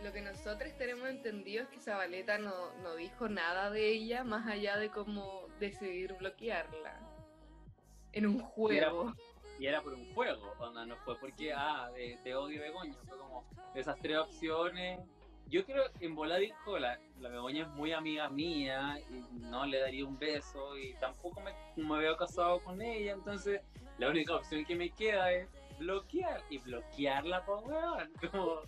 [0.00, 4.24] y lo que nosotros tenemos entendido es que Zabaleta no, no dijo nada de ella
[4.24, 7.07] más allá de cómo decidir bloquearla.
[8.12, 9.12] En un juego.
[9.58, 13.18] Y era por un juego, onda, no fue porque, ah, de, te odio Begoña, fue
[13.18, 13.44] como
[13.74, 15.00] de esas tres opciones.
[15.48, 19.66] Yo creo que en bola dijo, la, la Begoña es muy amiga mía y no
[19.66, 23.60] le daría un beso y tampoco me, me veo casado con ella, entonces
[23.98, 28.12] la única opción que me queda es bloquear y bloquearla por weón.
[28.30, 28.60] Como,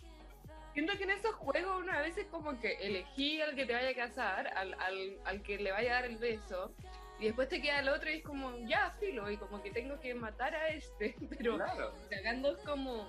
[0.72, 3.90] Siento que en esos juegos uno a veces como que elegí al que te vaya
[3.90, 6.72] a casar, al, al, al que le vaya a dar el beso,
[7.20, 10.00] y después te queda el otro y es como, ya, filo, y como que tengo
[10.00, 13.06] que matar a este, pero claro, cagando es como...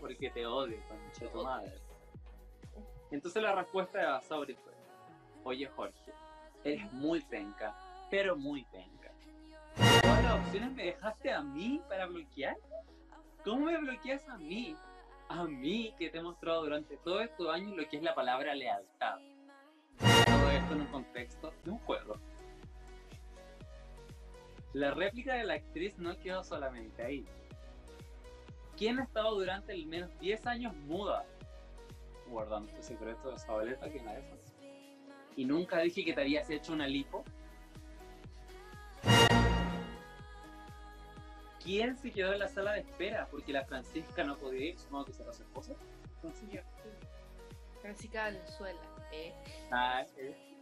[0.00, 1.72] Porque te odio, concha tu madre.
[3.10, 4.72] Entonces la respuesta de Basauri fue,
[5.44, 6.12] oye Jorge,
[6.62, 7.74] eres muy penca,
[8.10, 9.10] pero muy penca.
[10.02, 12.56] Todas las opciones me dejaste a mí para bloquear.
[13.44, 14.76] ¿Cómo me bloqueas a mí?
[15.28, 18.54] A mí que te he mostrado durante todos estos años lo que es la palabra
[18.54, 19.18] lealtad.
[20.70, 22.14] En un contexto de un juego.
[24.72, 27.24] La réplica de la actriz no quedó solamente ahí.
[28.76, 31.24] ¿Quién ha estado durante al menos 10 años muda?
[32.28, 34.40] Guardando tu secreto de Zabaleta que nadie sabe.
[35.36, 37.24] Y nunca dije que te habías hecho una lipo.
[41.62, 43.28] ¿Quién se quedó en la sala de espera?
[43.30, 45.74] Porque la Francisca no podía ir, supongo que será su esposa.
[46.20, 46.64] Francisca.
[47.80, 48.80] Francisca Valenzuela,
[49.12, 49.34] ¿eh?
[49.70, 50.53] Ah, eh.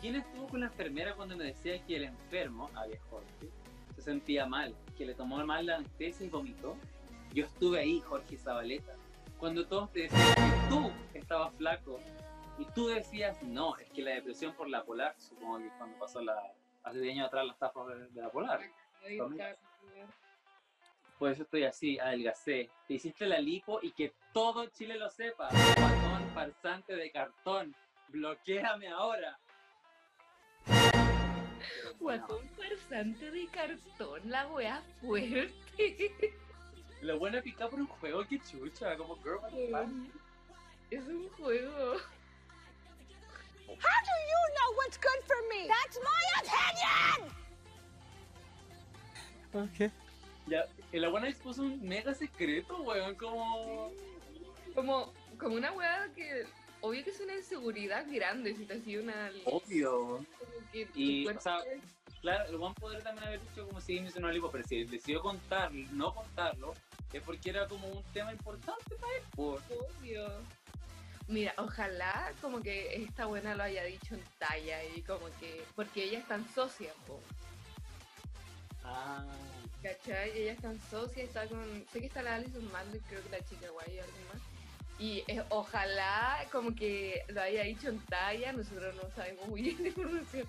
[0.00, 3.48] ¿Quién estuvo con la enfermera cuando me decía que el enfermo, había Jorge,
[3.94, 6.76] se sentía mal, que le tomó mal la anestesia y vomitó?
[7.32, 8.94] Yo estuve ahí, Jorge Zabaleta,
[9.38, 12.00] cuando todos te decían que tú estabas flaco
[12.58, 16.20] y tú decías, no, es que la depresión por la polar, supongo que cuando pasó
[16.22, 16.36] la,
[16.82, 18.60] hace 10 años atrás la estafa de, de la polar.
[21.18, 22.70] Por eso estoy así, adelgacé.
[22.86, 25.48] Te hiciste la lipo y que todo Chile lo sepa.
[25.48, 27.74] Patón farsante de cartón.
[28.14, 29.36] Bloquéame ahora.
[31.98, 36.32] Guatón farsante de cartón, la wea fuerte.
[37.02, 39.40] Lo bueno es picar por un juego, que chucha, como girl?
[40.92, 41.96] Es un juego.
[43.66, 45.66] How do you know what's good for me?
[45.66, 47.34] That's my opinion!
[50.46, 53.90] Ya, el buena expuso un mega secreto, weón, como...
[54.72, 56.46] Como, como una wea que.
[56.84, 59.30] Obvio que es una inseguridad grande si te hacía una.
[59.46, 60.22] Obvio.
[60.94, 61.58] Y, cuerpo o sea,
[62.20, 64.84] Claro, el buen poder también haber dicho como si me hizo una lipo, pero si
[64.84, 66.74] decidió contar, no contarlo,
[67.10, 69.62] es porque era como un tema importante para él, por...
[69.70, 70.26] Obvio.
[71.26, 75.64] Mira, ojalá como que esta buena lo haya dicho en talla y como que.
[75.74, 77.18] Porque ella es tan socia, po.
[78.84, 79.24] Ah,
[79.82, 80.38] ¿Cachai?
[80.38, 81.86] Ella es tan socia, está con.
[81.90, 84.53] Sé que está la Alison Mandel, creo que la chica guay y alguien más.
[84.98, 89.82] Y eh, ojalá como que lo haya dicho en talla, nosotros no sabemos muy bien
[89.82, 90.48] de información.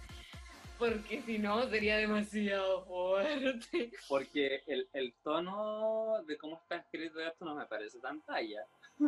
[0.77, 3.91] Porque si no sería demasiado fuerte.
[4.09, 8.65] porque el, el tono de cómo está escrito esto no me parece tan talla.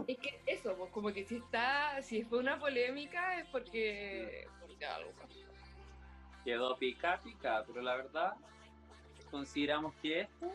[0.08, 4.86] Es que eso, pues como que si está, si fue una polémica es porque, porque
[4.86, 5.40] algo pasó.
[6.44, 8.34] Quedó pica pica, pero la verdad
[9.30, 10.54] consideramos que esto,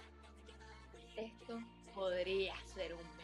[1.16, 1.60] Esto
[1.94, 3.21] podría ser un.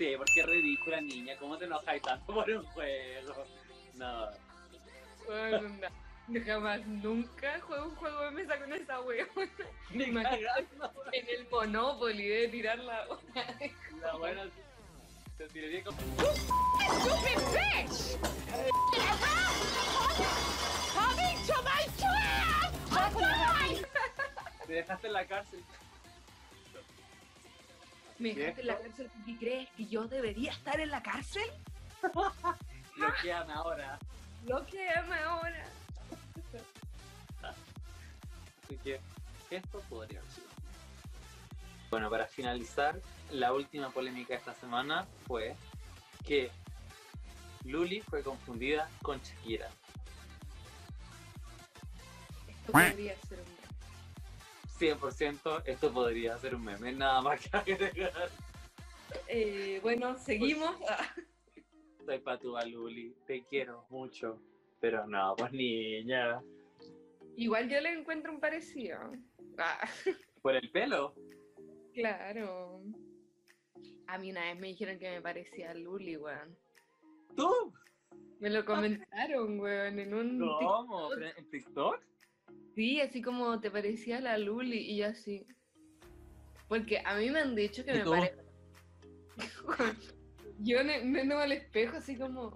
[0.00, 3.44] Sí, porque es ridícula niña, ¿cómo te enojas tanto por un juego?
[3.96, 4.28] No,
[5.26, 5.68] Bueno,
[6.28, 9.26] no, jamás, nunca juego un juego de mesa con esa wea.
[9.90, 10.64] ni Imagínate.
[10.78, 11.04] cagando.
[11.12, 13.06] En el Monopoly de tirar la
[14.00, 14.44] La buena
[15.36, 18.16] se tiraría como Stupid bitch!
[20.94, 22.70] Coming to my trap!
[24.66, 25.62] te dejaste en la cárcel.
[28.20, 31.50] ¿Me ¿Y dejaste en la cárcel porque crees que yo debería estar en la cárcel?
[32.96, 33.98] Lo que ama ahora.
[34.46, 35.64] Lo que ama ahora.
[37.42, 39.00] Así que
[39.50, 40.46] esto podría sido.
[41.90, 43.00] Bueno, para finalizar,
[43.30, 45.56] la última polémica de esta semana fue
[46.26, 46.50] que
[47.64, 49.70] Luli fue confundida con Shakira.
[52.46, 53.59] Esto podría ser un
[54.80, 58.30] 100% esto podría ser un meme, nada más que agregar.
[59.28, 60.74] Eh, bueno, seguimos.
[62.06, 64.40] Soy patúa Luli, te quiero mucho.
[64.80, 66.40] Pero no, pues niña.
[67.36, 68.98] igual yo le encuentro un parecido.
[69.58, 69.86] Ah,
[70.40, 71.14] Por el pelo.
[71.92, 72.80] claro.
[74.06, 76.56] A mí una vez me dijeron que me parecía a Luli, weón.
[77.36, 77.72] ¿Tú?
[78.40, 81.10] Me lo comentaron, weón, en un ¿Cómo?
[81.14, 82.00] ¿Pero ¿En TikTok?
[82.74, 85.46] Sí, así como te parecía la Luli y yo así.
[86.68, 88.10] Porque a mí me han dicho que ¿Y me tú?
[88.10, 88.36] parece.
[90.60, 92.54] yo me me veo al espejo así como.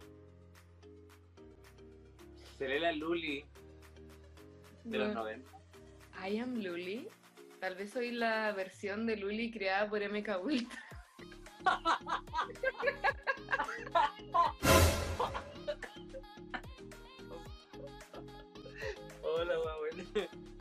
[2.58, 3.44] Seré la Luli
[4.84, 5.50] de los bueno, 90.
[6.28, 7.08] I am Luli.
[7.60, 10.78] Tal vez soy la versión de Luli creada por MK Ultra.
[19.34, 19.80] Hola, guau.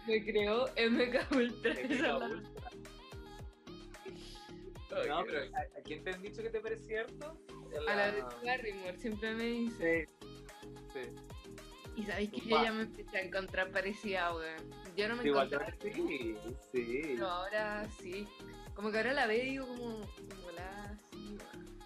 [0.07, 1.73] Me creó MK Ultra.
[1.73, 2.19] la-
[5.07, 7.37] No, pero ¿a, a quién te han dicho que te parece cierto?
[7.89, 10.07] A la de Barrymore siempre me dice.
[10.93, 10.99] Sí.
[11.01, 11.09] Sí.
[11.95, 14.69] Y sabéis que yo ya me empecé a encontrar parecida, weón.
[14.95, 15.75] Yo no me Igual encontraba.
[15.81, 16.35] sí,
[16.71, 17.01] sí.
[17.03, 18.27] Pero ahora sí.
[18.75, 21.79] Como que ahora la veo y digo como, como la así, weón.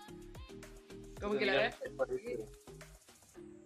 [1.22, 2.46] Como que la veo.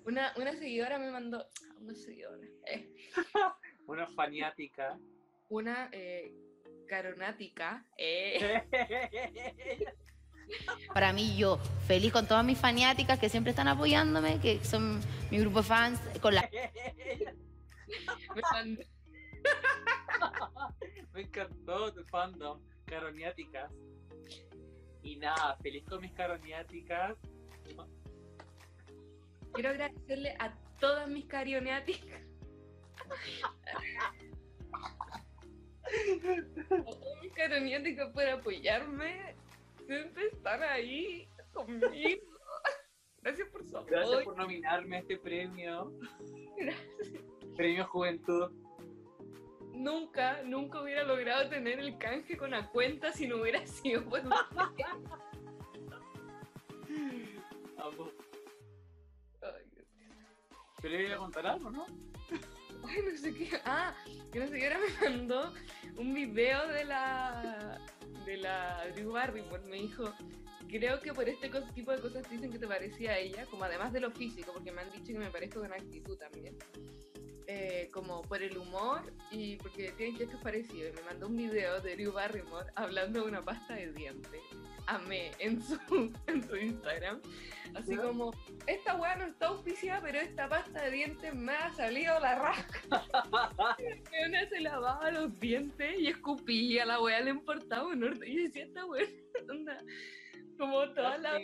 [0.06, 1.46] Una, una seguidora me mandó.
[1.80, 2.38] Una seguidora.
[2.66, 2.92] eh,
[3.88, 4.98] Una faniática.
[5.50, 6.34] una eh,
[6.88, 7.86] caronática.
[7.98, 8.64] Eh,
[10.94, 15.00] Para mí, yo feliz con todas mis fanáticas que siempre están apoyándome, que son
[15.30, 16.50] mi grupo de fans, con la
[18.36, 18.82] me mandó.
[21.14, 22.62] Me encantó tu fandom.
[22.86, 23.72] Caroniáticas.
[25.04, 27.18] Y nada, feliz con mis caroniáticas.
[29.54, 32.22] Quiero agradecerle a todas mis carionáticas.
[36.70, 39.36] A todas mis caroniáticas por apoyarme.
[39.86, 42.22] Siempre están ahí conmigo.
[43.22, 44.24] Gracias por su Gracias apoyo.
[44.26, 45.92] por nominarme a este premio.
[47.56, 48.52] Premio Juventud.
[49.74, 54.22] Nunca, nunca hubiera logrado tener el canje con la cuenta si no hubiera sido por
[57.78, 58.12] Amo.
[60.82, 61.86] Pero iba a contar algo, ¿no?
[62.88, 63.50] Ay, no sé qué.
[63.66, 63.94] Ah,
[64.32, 65.54] que una señora me mandó
[65.98, 67.80] un video de la
[68.26, 69.64] de la Drew Barrymore.
[69.68, 70.12] Me dijo,
[70.68, 73.66] creo que por este tipo de cosas te dicen que te parecía a ella, como
[73.66, 76.58] además de lo físico, porque me han dicho que me parezco con actitud también.
[77.48, 80.94] Eh, como por el humor y porque tienen gestos parecidos.
[80.94, 84.42] Y me mandó un video de Drew Barrymore hablando de una pasta de dientes.
[84.86, 85.78] Amé en su,
[86.28, 87.22] en su Instagram.
[87.76, 88.34] Así como,
[88.68, 92.68] esta weá no está auspiciada, pero esta pasta de dientes me ha salido la raja.
[94.28, 98.26] Una se lavaba los dientes y escupía, la weá le importaba un orto.
[98.26, 99.06] Y decía, esta weá,
[99.50, 99.82] onda,
[100.58, 101.42] como todas las,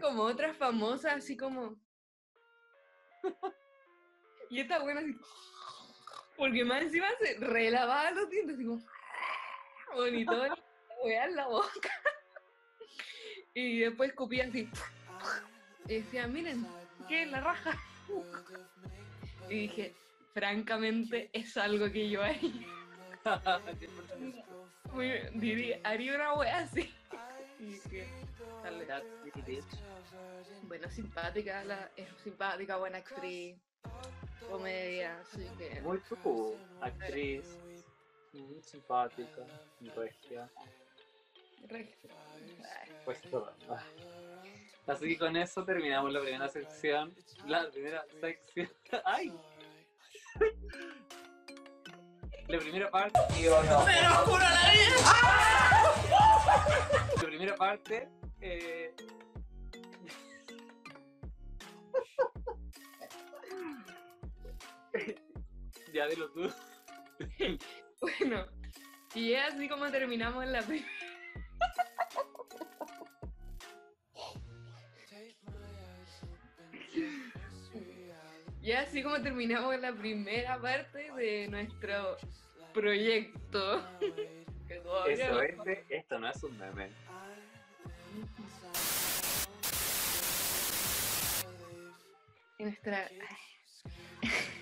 [0.00, 1.76] como otras famosas, así como.
[4.50, 5.16] Y esta buena así.
[6.36, 8.82] Porque más encima se relavaba los dientes, así como.
[9.94, 10.58] Bonito, la
[11.04, 11.90] weá en la boca.
[13.54, 14.68] Y después escupía así.
[15.86, 16.66] Y decía, miren,
[17.08, 17.26] ¿qué?
[17.26, 17.76] La raja.
[19.48, 19.94] Y dije,
[20.34, 22.22] francamente, es algo que yo.
[24.92, 26.94] Muy- diría, haría una wea así.
[27.58, 28.08] Y dije.
[30.62, 33.56] Bueno, simpática, la, es simpática, buena actriz,
[34.46, 35.80] comedia, así que.
[35.80, 37.44] Muy tú, actriz.
[38.32, 39.42] Muy simpática,
[39.96, 40.48] regia.
[41.68, 41.94] re-
[43.04, 43.52] Pues todo.
[43.68, 43.82] Ah.
[44.86, 47.14] Así que con eso terminamos la primera sección.
[47.46, 48.70] La primera sección.
[49.04, 49.34] ¡Ay!
[52.48, 53.18] La primera parte.
[57.16, 58.08] La primera parte.
[58.40, 58.94] Eh...
[65.98, 66.48] ya dilo tú.
[68.00, 68.46] Bueno,
[69.12, 70.86] y es así como terminamos la primera.
[78.62, 82.16] Y es así como terminamos la primera parte de nuestro
[82.74, 83.82] proyecto.
[85.08, 86.90] Eso no- es de- esto no es un meme.
[92.58, 93.08] Nuestra.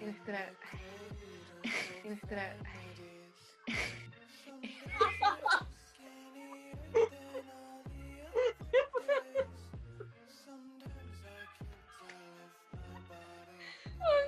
[0.01, 0.53] nuestra.
[2.07, 2.57] Nuestra.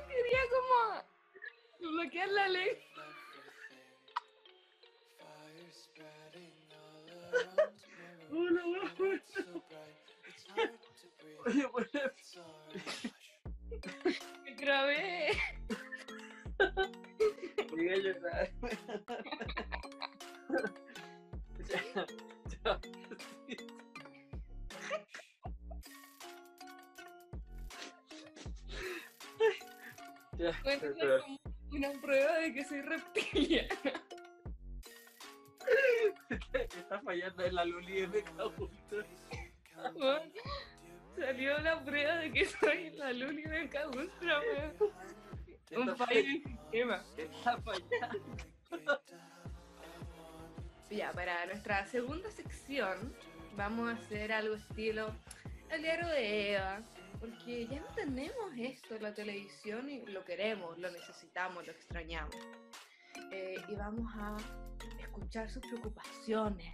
[0.09, 2.49] Quería como bloquear la
[14.03, 15.39] pues, Me grabé.
[17.61, 18.51] A llorar.
[21.69, 22.07] Ya,
[22.65, 22.81] ya.
[30.39, 31.25] Ya, Bueno, pero-
[31.73, 33.75] una prueba de que soy reptiliana.
[36.77, 38.25] está fallando en la Luli de.
[39.97, 40.33] Weón,
[41.17, 44.11] Salió la prueba de que soy la Luli de weón.
[45.77, 46.21] Un fallo
[46.71, 47.05] sistema.
[47.17, 49.01] Está fallando.
[50.91, 53.15] Ya, para nuestra segunda sección
[53.57, 55.13] vamos a hacer algo estilo
[55.71, 56.81] el diario de Eva,
[57.21, 62.35] porque ya no tenemos esto en la televisión y lo queremos, lo necesitamos, lo extrañamos.
[63.33, 64.37] Eh, y vamos a
[64.99, 66.73] escuchar sus preocupaciones,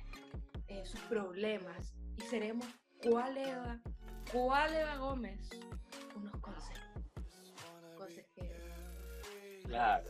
[0.69, 2.67] eh, sus problemas, y seremos
[3.03, 3.81] cuál Eva,
[4.31, 5.51] cuál Eva Gómez,
[6.15, 6.84] unos consejos.
[9.65, 10.05] Claro.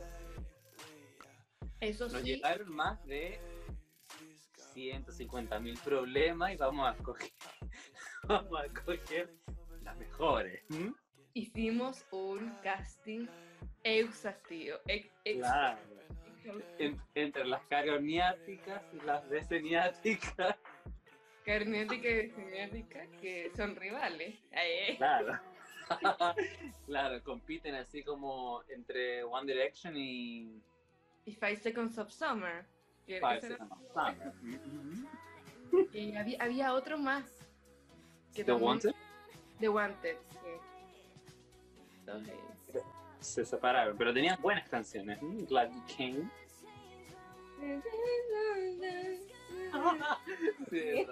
[1.80, 3.38] Eso Nos sí, llegaron más de
[4.72, 7.30] 150 mil problemas y vamos a escoger,
[8.24, 9.34] vamos a escoger
[9.82, 10.62] las mejores.
[11.34, 13.26] hicimos un casting
[13.82, 14.78] exhaustivo.
[14.86, 15.78] ex- ex- Claro.
[16.78, 20.57] En- entre las caroniáticas y las deseniáticas.
[21.44, 24.38] Carnética y deseniática que son rivales.
[24.52, 25.38] Ay, Claro.
[26.87, 30.61] claro, compiten así como entre One Direction y
[31.26, 32.64] Y Five Seconds of Summer.
[33.07, 34.32] Five Seconds of Summer.
[35.93, 37.24] Y había, había otro más.
[38.32, 38.95] que The también- Wanted
[39.59, 40.39] The Wanted, sí.
[43.20, 45.20] Se separaron, pero tenían buenas canciones.
[45.22, 46.30] Mm, Glad You Came.
[50.70, 51.07] Sí.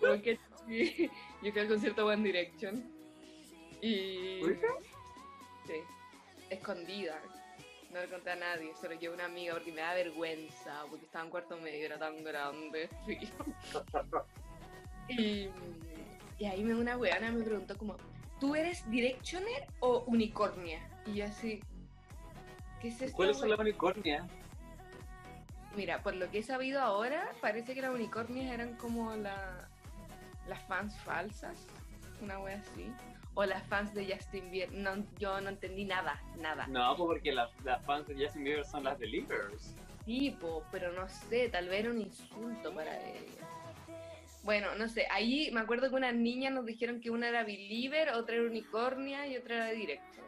[0.00, 1.10] Porque sí,
[1.42, 2.84] yo fui al concierto One Direction.
[3.80, 4.42] Y.
[5.66, 5.74] Sí,
[6.50, 7.20] escondida.
[7.92, 11.06] No le conté a nadie, solo yo a una amiga porque me da vergüenza, porque
[11.06, 12.90] estaba en cuarto medio, era tan grande.
[15.08, 15.48] y,
[16.38, 17.96] y ahí me una weana me preguntó como,
[18.40, 20.80] ¿tú eres Directioner o Unicornia?
[21.06, 21.60] Y yo así,
[22.80, 23.16] ¿qué es esto?
[23.16, 24.26] ¿Cuáles son las unicornias?
[25.74, 29.68] Mira, por lo que he sabido ahora, parece que las unicornias eran como la,
[30.48, 31.66] las fans falsas,
[32.22, 32.90] una wea así.
[33.36, 34.72] O las fans de Justin Bieber.
[34.72, 36.66] No, yo no entendí nada, nada.
[36.66, 39.76] No, pues porque las, las fans de Justin Bieber son las Believers.
[40.04, 43.46] Tipo, pero no sé, tal vez era un insulto para ella.
[44.42, 48.10] Bueno, no sé, ahí me acuerdo que unas niñas nos dijeron que una era Believer,
[48.10, 50.24] otra era Unicornia y otra era Direction.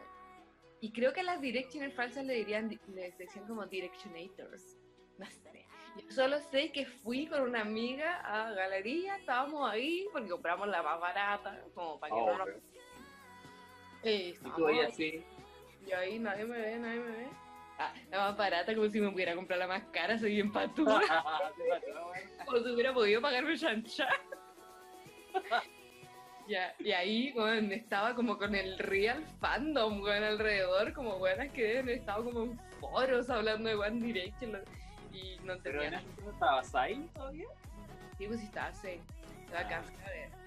[0.81, 4.77] Y creo que a las Directioner falsas le dirían, les decían como Directionators.
[5.17, 5.65] No sé.
[5.97, 10.83] Yo solo sé que fui con una amiga a galería, estábamos ahí porque compramos la
[10.83, 12.49] más barata, como para que Oh, no nos...
[14.03, 15.23] Eh, Y tú ahí así.
[15.87, 17.27] Yo ahí nadie me ve, nadie me ve.
[17.77, 20.99] Ah, la más barata, como si me pudiera comprar la más cara, soy bien patura.
[22.47, 24.07] o si hubiera podido pagarme chancha.
[26.47, 31.63] ya, y ahí, bueno, estaba como con el real fandom, bueno, alrededor, como buenas que
[31.63, 34.61] deben estado como en foros hablando de One Direction.
[35.13, 37.47] Y no Pero en entendía momento estabas ahí todavía.
[38.17, 38.99] Sí, pues estaba así.
[39.51, 40.38] La alcancé a ver.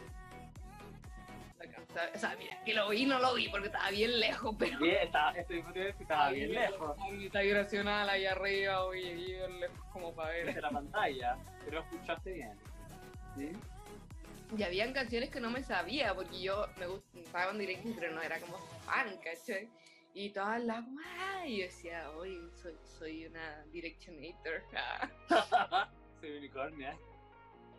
[2.14, 4.96] O sea, mira, que lo vi, no lo vi porque estaba bien lejos, pero Bien,
[5.02, 5.64] estaba, estoy
[5.98, 10.46] estaba bien lejos Está vibracional ahí arriba, oye, bien lejos como para ver.
[10.46, 12.58] desde la pantalla, pero escuchaste bien.
[13.36, 13.52] ¿Sí?
[14.56, 18.20] Y habían canciones que no me sabía, porque yo me gustaba en directo, pero no
[18.20, 19.68] era como fan, ¿cachai?
[20.14, 21.46] Y todas las, ¡ah!
[21.46, 24.62] Y yo decía, oye, soy, soy una directionator.
[26.20, 26.96] Soy unicornia.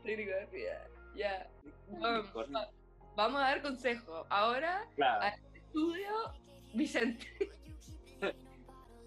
[0.02, 0.88] soy unicornia.
[1.16, 1.48] Ya.
[1.90, 2.58] Um, Unicornio.
[2.60, 2.70] va-
[3.16, 4.26] vamos a dar consejos.
[4.30, 5.36] Ahora, Claro.
[5.54, 6.12] estudio
[6.74, 7.28] Vicente.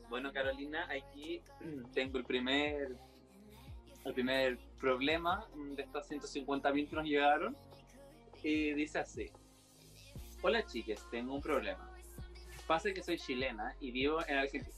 [0.08, 1.42] Bueno, Carolina, aquí
[1.92, 2.96] tengo el primer
[4.04, 5.44] el primer problema
[5.74, 7.56] de estas 150.000 que nos llegaron.
[8.42, 9.30] Y dice así.
[10.42, 11.90] Hola chiques, tengo un problema.
[12.68, 14.76] Pasa que soy chilena y vivo en Argentina.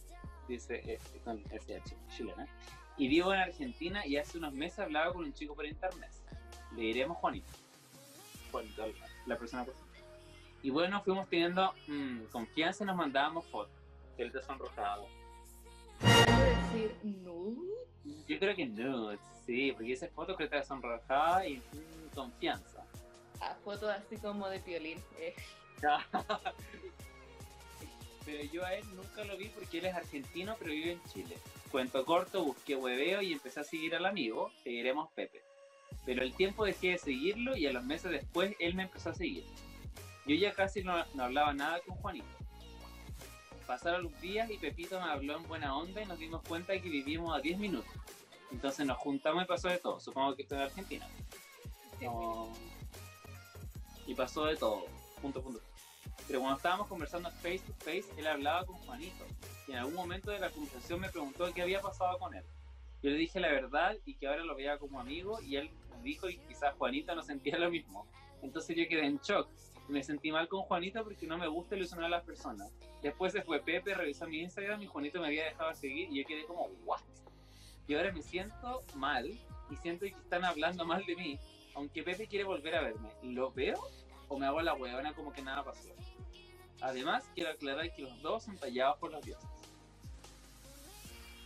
[0.48, 1.44] Dice eh, con
[2.08, 2.46] chilena.
[2.96, 6.10] Y vivo en Argentina y hace unos meses hablaba con un chico por internet.
[6.74, 7.52] Le diremos Juanito.
[8.50, 8.86] Juanito,
[9.28, 9.66] la persona.
[10.62, 13.74] Y bueno, fuimos teniendo mm, confianza y nos mandábamos fotos.
[14.16, 15.06] Él te sonrojado.
[16.00, 17.54] ¿Puedo decir no?
[18.26, 19.10] Yo creo que no,
[19.46, 22.84] sí, porque esa foto que te sonrojada y mm, confianza.
[23.40, 24.98] A fotos así como de piolín.
[25.18, 25.34] eh.
[28.24, 31.38] Pero yo a él nunca lo vi porque él es argentino, pero vive en Chile.
[31.70, 35.47] Cuento corto, busqué hueveo y empecé a seguir al amigo, seguiremos Pepe.
[36.04, 39.14] Pero el tiempo dejé de seguirlo y a los meses después él me empezó a
[39.14, 39.44] seguir.
[40.26, 42.26] Yo ya casi no, no hablaba nada con Juanito.
[43.66, 46.80] Pasaron los días y Pepito me habló en buena onda y nos dimos cuenta de
[46.80, 47.92] que vivimos a 10 minutos.
[48.50, 50.00] Entonces nos juntamos y pasó de todo.
[50.00, 51.08] Supongo que estoy en Argentina.
[52.00, 52.50] No.
[54.06, 54.86] Y pasó de todo.
[55.20, 55.60] Punto, punto.
[56.26, 59.24] Pero cuando estábamos conversando face to face, él hablaba con Juanito.
[59.66, 62.44] Y en algún momento de la conversación me preguntó qué había pasado con él.
[63.02, 65.70] Yo le dije la verdad y que ahora lo veía como amigo y él
[66.02, 68.06] dijo que quizás Juanito no sentía lo mismo.
[68.42, 69.48] Entonces yo quedé en shock.
[69.88, 72.70] Me sentí mal con Juanito porque no me gusta ilusionar a las personas.
[73.02, 76.18] Después se fue Pepe, revisó mi Instagram y Juanito me había dejado de seguir y
[76.20, 77.00] yo quedé como, ¿what?
[77.86, 79.26] Y ahora me siento mal
[79.70, 81.38] y siento que están hablando mal de mí.
[81.74, 83.78] Aunque Pepe quiere volver a verme, ¿lo veo
[84.28, 85.88] o me hago la huevona como que nada pasó?
[86.80, 89.48] Además, quiero aclarar que los dos son tallados por los dioses.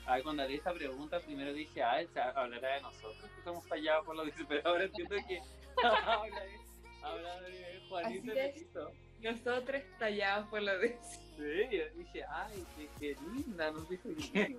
[0.06, 4.04] Ay, cuando haré esta pregunta, primero dije, ah, él hablará de nosotros, que somos tallados
[4.04, 5.40] por los dioses, pero ahora entiendo que
[5.84, 6.60] habla de,
[7.02, 8.92] habla de Juanito.
[9.20, 10.98] Nosotros tallados por lo de
[11.36, 14.56] Sí, yo dije, ay, qué, qué linda, nos dijo que...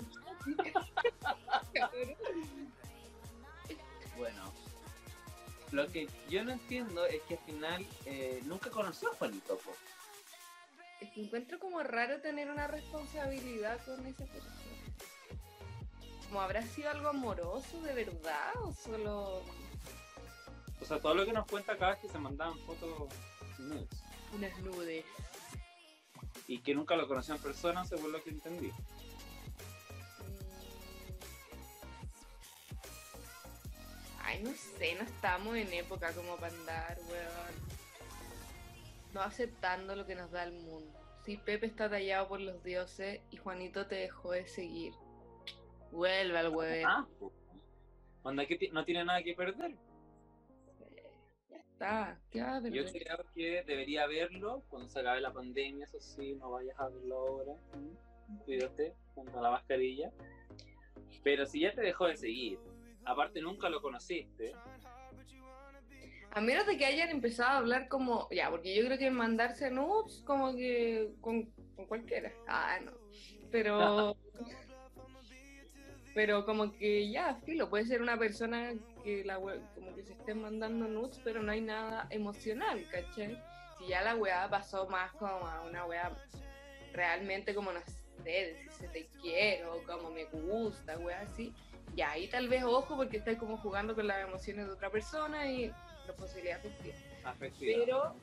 [4.18, 4.54] Bueno,
[5.72, 9.74] lo que yo no entiendo es que al final eh, nunca conoció a Juanito, po.
[11.02, 14.73] Es que encuentro como raro tener una responsabilidad con esa persona.
[16.34, 19.44] Como habrá sido algo amoroso de verdad o solo
[20.82, 23.08] O sea, todo lo que nos cuenta acá es que se mandaban fotos
[23.60, 23.88] nudes
[24.34, 25.06] unas nudes.
[26.48, 28.72] y que nunca lo conoció en persona, según lo que entendí.
[34.24, 37.54] Ay, no sé, no estamos en época como para andar, weón.
[39.14, 41.00] No aceptando lo que nos da el mundo.
[41.26, 44.94] Si Pepe está tallado por los dioses y Juanito te dejó de seguir,
[45.94, 46.90] vuelve al huevero.
[46.90, 47.08] Ah.
[48.24, 49.76] Onda que no tiene nada que perder.
[51.50, 55.86] Ya está, ¿qué va a Yo creo que debería verlo cuando se acabe la pandemia,
[55.86, 57.54] eso sí, no vayas a verlo ahora.
[58.46, 60.12] Cuídate, junto a la mascarilla.
[61.24, 62.60] Pero si ya te dejó de seguir,
[63.06, 64.54] aparte nunca lo conociste,
[66.32, 69.70] A menos de que hayan empezado a hablar como, ya, porque yo creo que mandarse
[69.70, 72.34] nudes como que con, con cualquiera.
[72.48, 72.92] Ah, no.
[73.52, 74.18] Pero,
[76.14, 80.34] pero como que ya, filo, puede ser una persona que la como que se esté
[80.34, 83.42] mandando nudes, pero no hay nada emocional, ¿cachai?
[83.78, 86.16] Si ya la weá pasó más como a una weá
[86.94, 87.80] realmente como, no
[88.24, 91.52] sé, si se te quiero, como me gusta, weá así,
[91.96, 95.52] ya ahí tal vez ojo porque estás como jugando con las emociones de otra persona
[95.52, 95.68] y
[96.08, 96.96] la posibilidad afectiva.
[97.24, 97.84] afectiva.
[97.86, 98.16] Pero,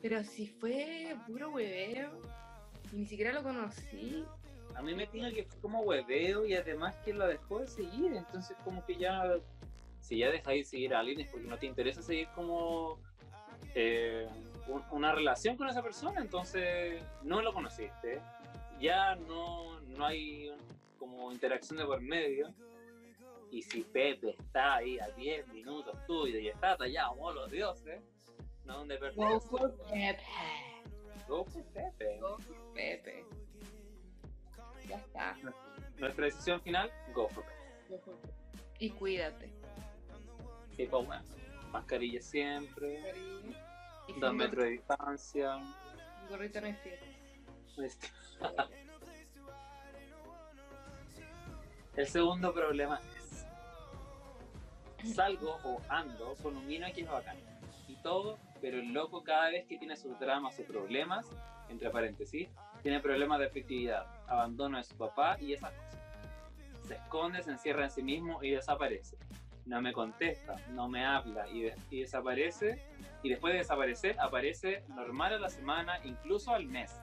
[0.00, 2.12] pero si fue puro hueveo
[2.92, 4.24] y ni siquiera lo conocí,
[4.76, 8.12] A mí me tiene que fue como hueveo y además que lo dejó de seguir,
[8.14, 9.22] entonces como que ya,
[10.00, 12.98] si ya dejáis de seguir a alguien es porque no te interesa seguir como
[13.74, 14.28] eh,
[14.68, 18.20] un- una relación con esa persona, entonces no lo conociste,
[18.80, 20.50] ya no, no hay
[20.98, 22.52] como interacción de por medio.
[23.50, 28.02] Y si Pepe está ahí a 10 minutos tuyo y está tallado como los dioses,
[28.64, 29.48] no donde go pertenece.
[29.48, 30.22] for Pepe.
[31.28, 32.18] Go for Pepe.
[32.20, 33.24] Go for Pepe.
[34.88, 35.36] Ya está.
[35.98, 37.44] Nuestra decisión final, go for.
[38.78, 39.50] Y cuídate.
[40.76, 41.22] Sí, pues bueno,
[41.72, 43.14] mascarilla siempre,
[44.08, 45.58] Y dos metros de distancia.
[46.28, 47.82] gorrito- no.
[47.84, 48.08] Este.
[51.96, 53.46] El segundo problema es
[55.14, 57.36] salgo o ando con un mino que es bacán
[57.88, 61.26] y todo, pero el loco cada vez que tiene sus dramas o problemas,
[61.70, 62.48] entre paréntesis,
[62.82, 66.00] tiene problemas de afectividad, abandono de su papá y esas cosas.
[66.86, 69.16] Se esconde, se encierra en sí mismo y desaparece.
[69.64, 72.80] No me contesta, no me habla y, de- y desaparece.
[73.22, 77.00] Y después de desaparecer, aparece normal a la semana, incluso al mes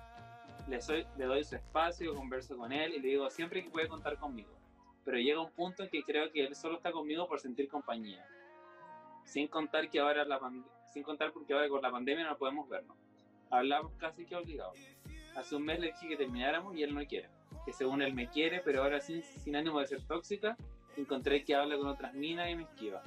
[0.69, 3.89] le, soy, le doy su espacio, converso con él y le digo siempre que puede
[3.89, 4.53] contar conmigo.
[5.03, 8.25] Pero llega un punto en que creo que él solo está conmigo por sentir compañía.
[9.25, 10.39] Sin contar que ahora la
[10.93, 12.95] sin contar porque ahora con la pandemia no podemos vernos.
[13.49, 14.77] Hablamos casi que obligados.
[15.35, 17.29] Hace un mes le dije que termináramos y él no quiere.
[17.65, 20.57] Que según él me quiere, pero ahora sin, sin ánimo de ser tóxica,
[20.97, 23.01] encontré que habla con otras minas y me esquiva.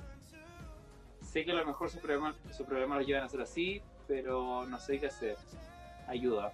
[1.23, 4.67] sé que a lo mejor su problema, su problema lo llevan a hacer así, pero
[4.67, 5.37] no sé qué hacer.
[6.07, 6.53] Ayuda.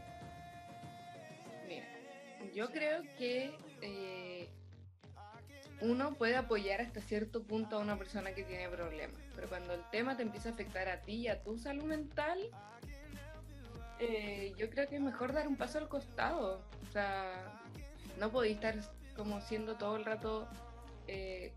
[1.67, 1.87] Mira,
[2.55, 4.49] yo creo que eh,
[5.83, 9.83] uno puede apoyar hasta cierto punto a una persona que tiene problemas, pero cuando el
[9.91, 12.39] tema te empieza a afectar a ti y a tu salud mental,
[14.03, 16.65] eh, yo creo que es mejor dar un paso al costado.
[16.83, 17.63] O sea,
[18.19, 18.75] no podéis estar
[19.17, 20.49] como siendo todo el rato
[21.07, 21.53] eh,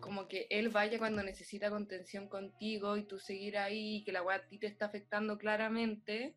[0.00, 4.22] como que él vaya cuando necesita contención contigo y tú seguir ahí y que la
[4.22, 6.34] weá a ti te está afectando claramente.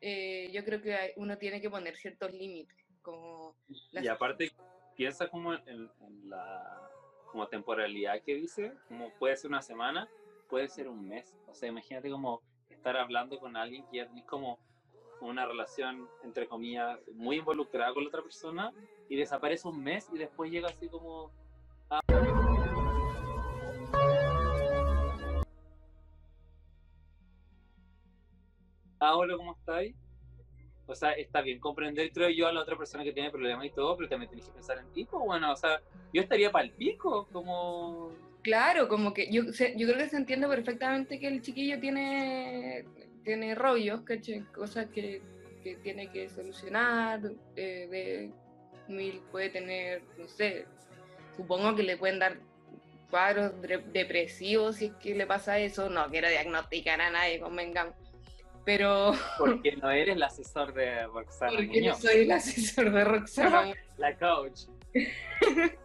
[0.00, 2.76] Eh, yo creo que uno tiene que poner ciertos límites.
[3.02, 3.54] Como
[3.92, 4.50] Y aparte,
[4.96, 6.90] piensa como en, en la
[7.30, 10.08] como temporalidad que dice, como puede ser una semana,
[10.48, 11.36] puede ser un mes.
[11.46, 12.42] O sea, imagínate como
[12.80, 14.58] estar hablando con alguien que ya tenés como
[15.20, 18.72] una relación, entre comillas, muy involucrada con la otra persona
[19.06, 21.30] y desaparece un mes y después llega así como...
[21.90, 22.00] "Ah".
[28.98, 29.94] Ah, hola, ¿cómo estáis?
[30.86, 33.70] O sea, está bien comprender, creo yo, a la otra persona que tiene problemas y
[33.72, 35.80] todo, pero también tienes que pensar en ti, pues bueno, o sea,
[36.12, 38.29] yo estaría para el pico, como...
[38.42, 42.84] Claro, como que yo, sé- yo creo que se entiende perfectamente que el chiquillo tiene,
[43.24, 44.40] tiene rollos, ¿cachai?
[44.54, 45.20] Cosas que,
[45.62, 47.20] que tiene que solucionar,
[47.56, 48.30] eh, de,
[48.92, 50.64] mil puede tener, no sé,
[51.36, 52.38] supongo que le pueden dar
[53.10, 53.52] cuadros
[53.92, 57.94] depresivos si es que le pasa eso, no quiero diagnosticar a nadie, convengamos,
[58.64, 63.74] pero Porque no eres el asesor de Roxana porque yo soy el asesor de Roxana
[63.98, 64.60] la coach.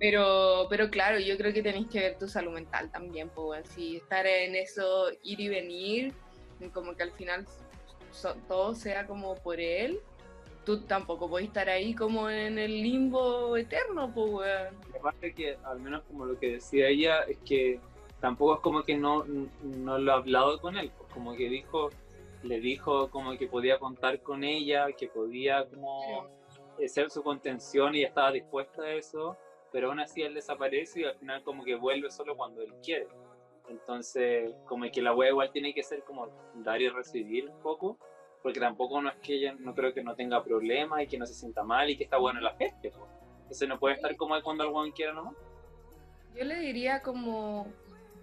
[0.00, 3.98] Pero, pero claro, yo creo que tenéis que ver tu salud mental también, pues, si
[3.98, 6.14] estar en eso, ir y venir,
[6.72, 7.46] como que al final
[8.10, 10.00] so- todo sea como por él,
[10.64, 14.76] tú tampoco podés estar ahí como en el limbo eterno, pues, weón.
[14.98, 17.78] Aparte que, al menos como lo que decía ella, es que
[18.20, 19.24] tampoco es como que no,
[19.62, 21.90] no lo ha hablado con él, pues como que dijo,
[22.42, 26.26] le dijo como que podía contar con ella, que podía como
[26.86, 29.36] ser su contención y estaba dispuesta a eso,
[29.72, 33.08] pero aún así él desaparece y al final como que vuelve solo cuando él quiere.
[33.68, 37.98] Entonces, como que la wea igual tiene que ser como dar y recibir un poco,
[38.42, 41.26] porque tampoco no es que ella no creo que no tenga problemas y que no
[41.26, 42.80] se sienta mal y que está bueno en la fiesta.
[42.82, 43.10] pues.
[43.42, 45.34] Entonces no puede estar como cuando weón quiera nomás.
[46.34, 47.66] Yo le diría como,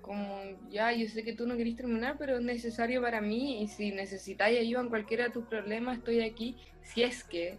[0.01, 3.67] como, ya, yo sé que tú no querés terminar, pero es necesario para mí y
[3.67, 7.57] si necesitáis ayuda en cualquiera de tus problemas, estoy aquí, si es que,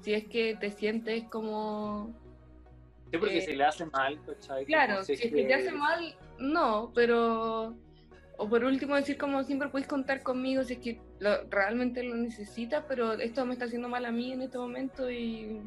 [0.00, 2.14] si es que te sientes como
[3.10, 4.64] Sí, porque Eh, si le hace mal, ¿cachai?
[4.66, 7.74] Claro, si es que te hace mal, no, pero.
[8.40, 12.14] O por último, decir como siempre puedes contar conmigo si es que lo- realmente lo
[12.14, 15.60] necesitas, pero esto me está haciendo mal a mí en este momento y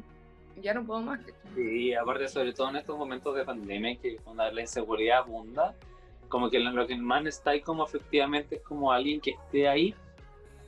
[0.56, 1.20] ya no puedo más.
[1.54, 5.74] Sí, aparte, sobre todo en estos momentos de pandemia, que cuando la inseguridad abunda,
[6.28, 9.94] como que lo, que más está ahí como efectivamente es como alguien que esté ahí.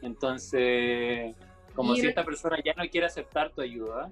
[0.03, 1.35] Entonces,
[1.75, 4.11] como Y si esta persona ya no quiere aceptar tu ayuda,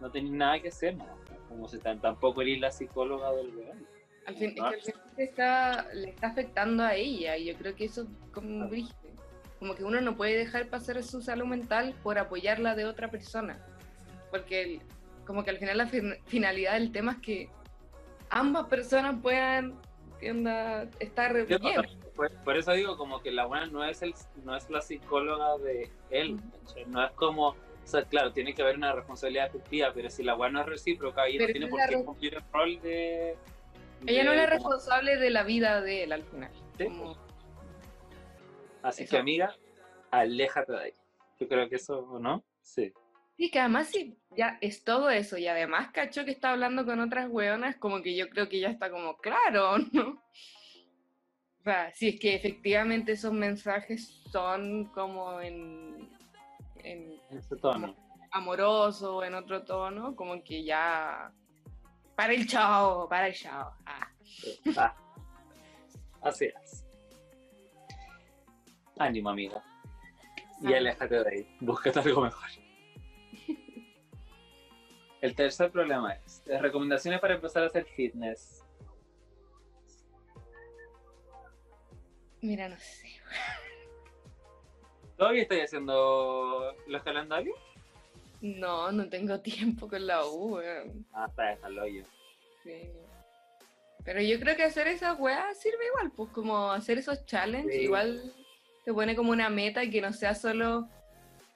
[0.00, 1.06] no tenés nada que hacer, ¿no?
[1.56, 3.80] Como si tampoco eres la psicóloga del verano.
[4.26, 4.68] Al fin, es Ah.
[4.68, 8.08] que al final está, le está afectando a ella y yo creo que eso es
[8.30, 8.94] como brígido.
[9.58, 13.58] Como que uno no puede dejar pasar su salud mental por apoyarla de otra persona.
[14.30, 14.80] Porque el-
[15.26, 17.48] como que al final la fin- finalidad del tema es que
[18.28, 19.74] ambas personas puedan
[21.00, 21.62] estar bien.
[22.14, 25.56] Por, por eso digo, como que la buena no es, el, no es la psicóloga
[25.58, 26.38] de él,
[26.88, 27.54] no es como,
[27.86, 30.66] o sea, claro, tiene que haber una responsabilidad efectiva, pero si la buena no es
[30.66, 33.36] recíproca, ahí no tiene por qué cumplir el rol de...
[34.04, 36.50] Ella no es la responsable de la vida de él al final.
[36.76, 36.84] Sí.
[36.86, 37.16] Como-
[38.82, 39.12] Así Eso.
[39.12, 39.54] que, amiga,
[40.10, 40.92] aléjate de ahí.
[41.38, 42.44] Yo creo que eso, ¿no?
[42.60, 42.92] Sí.
[43.36, 45.38] Sí, que además sí, ya es todo eso.
[45.38, 48.68] Y además cacho que está hablando con otras hueonas, como que yo creo que ya
[48.68, 50.20] está como claro, ¿no?
[51.60, 56.08] O sea, si es que efectivamente esos mensajes son como en,
[56.86, 57.94] en ese tono.
[58.32, 61.32] amoroso en otro tono, como que ya...
[62.14, 63.72] Para el chao, para el chao.
[63.84, 64.08] Ah.
[64.76, 64.96] Ah.
[66.22, 66.86] Así es.
[68.98, 69.62] Ánimo, amiga.
[70.62, 71.56] Y aléjate de ahí.
[71.60, 72.48] Búscate algo mejor.
[75.20, 78.64] El tercer problema es recomendaciones para empezar a hacer fitness.
[82.40, 83.08] Mira, no sé.
[85.16, 87.56] ¿Todavía estoy haciendo los calendarios?
[88.40, 89.40] No, no tengo
[89.80, 91.06] tiempo con la U, weón.
[91.12, 92.04] Ah, está, está el hoyo.
[92.62, 92.82] Sí.
[94.04, 97.80] Pero yo creo que hacer esas weas sirve igual, pues como hacer esos challenges, Sí.
[97.82, 98.32] igual
[98.84, 100.88] te pone como una meta y que no sea solo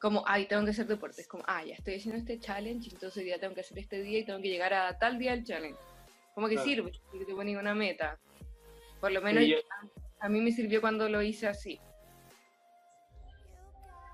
[0.01, 1.21] como, ay, tengo que hacer deporte.
[1.21, 4.19] Es como, ah, ya estoy haciendo este challenge, entonces ya tengo que hacer este día
[4.19, 5.79] y tengo que llegar a tal día del challenge.
[6.35, 6.69] Como que Claro.
[6.69, 8.19] sirve, que te pone una meta.
[9.01, 9.59] Por lo menos Sí, yo-
[10.19, 11.79] a mí me sirvió cuando lo hice así.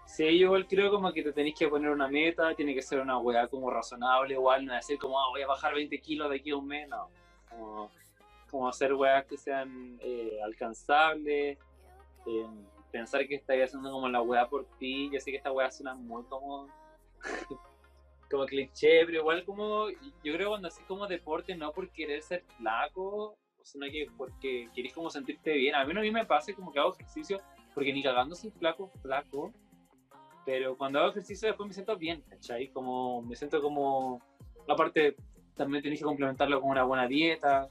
[0.06, 3.00] Sí, yo igual creo como que te tenéis que poner una meta, tiene que ser
[3.00, 6.36] una weá como razonable, igual, no decir como "Ah, voy a bajar 20 kilos de
[6.36, 7.10] aquí a un mes, no.
[8.50, 11.58] Como, hacer weas que sean eh, alcanzables,
[12.26, 12.46] eh,
[12.90, 15.94] pensar que estáis haciendo como la weá por ti, yo sé que esta weá suena
[15.94, 16.68] muy como
[18.30, 22.42] como cliché, pero igual como yo creo cuando haces como deporte no por querer ser
[22.56, 25.74] flaco, sino que porque querés como sentirte bien.
[25.74, 27.40] A mí a mí me pasa como que hago ejercicio
[27.74, 29.52] porque ni cagando soy flaco, flaco,
[30.46, 32.68] pero cuando hago ejercicio después me siento bien, ¿cachai?
[32.68, 34.22] Como me siento como,
[34.68, 35.16] aparte
[35.56, 37.68] también tenés que complementarlo con una buena dieta,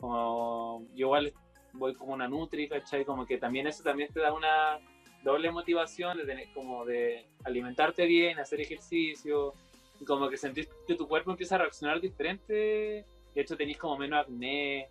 [0.00, 1.32] como yo igual
[1.74, 3.04] voy como una nutri, ¿cachai?
[3.04, 4.78] Como que también eso también te da una
[5.22, 9.52] doble motivación de tener como de alimentarte bien, hacer ejercicio,
[10.00, 13.04] y como que sentir que tu cuerpo empieza a reaccionar diferente,
[13.34, 14.88] de hecho tenés como menos acné,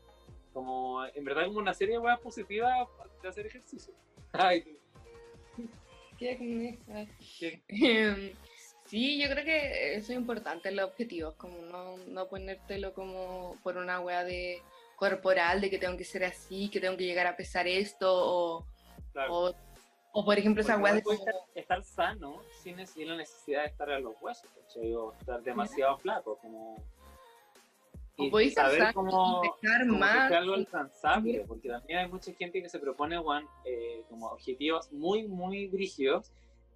[0.54, 2.88] como en verdad como una serie de weas positivas
[3.24, 3.94] de hacer ejercicio.
[4.32, 4.75] Ay,
[6.18, 7.10] Queda como una- ay.
[7.40, 8.32] qué- Em,
[8.88, 13.78] Sí, yo creo que eso es importante, los objetivos, como no, no ponértelo como por
[13.78, 14.62] una wea de
[14.96, 18.68] corporal, de que tengo que ser así, que tengo que llegar a pesar esto, o,
[19.12, 19.34] claro.
[19.34, 19.56] o,
[20.14, 24.00] o, por ejemplo esa wea de estar, estar sano sin la necesidad de estar a
[24.00, 24.48] los huesos.
[24.96, 26.78] O estar demasiado flaco, como...
[28.18, 32.08] O podéis estar saber cómo, y como que más, algo y- alcanzable, porque también hay
[32.08, 36.32] mucha gente que se propone Juan, eh, como objetivos muy, muy rígidos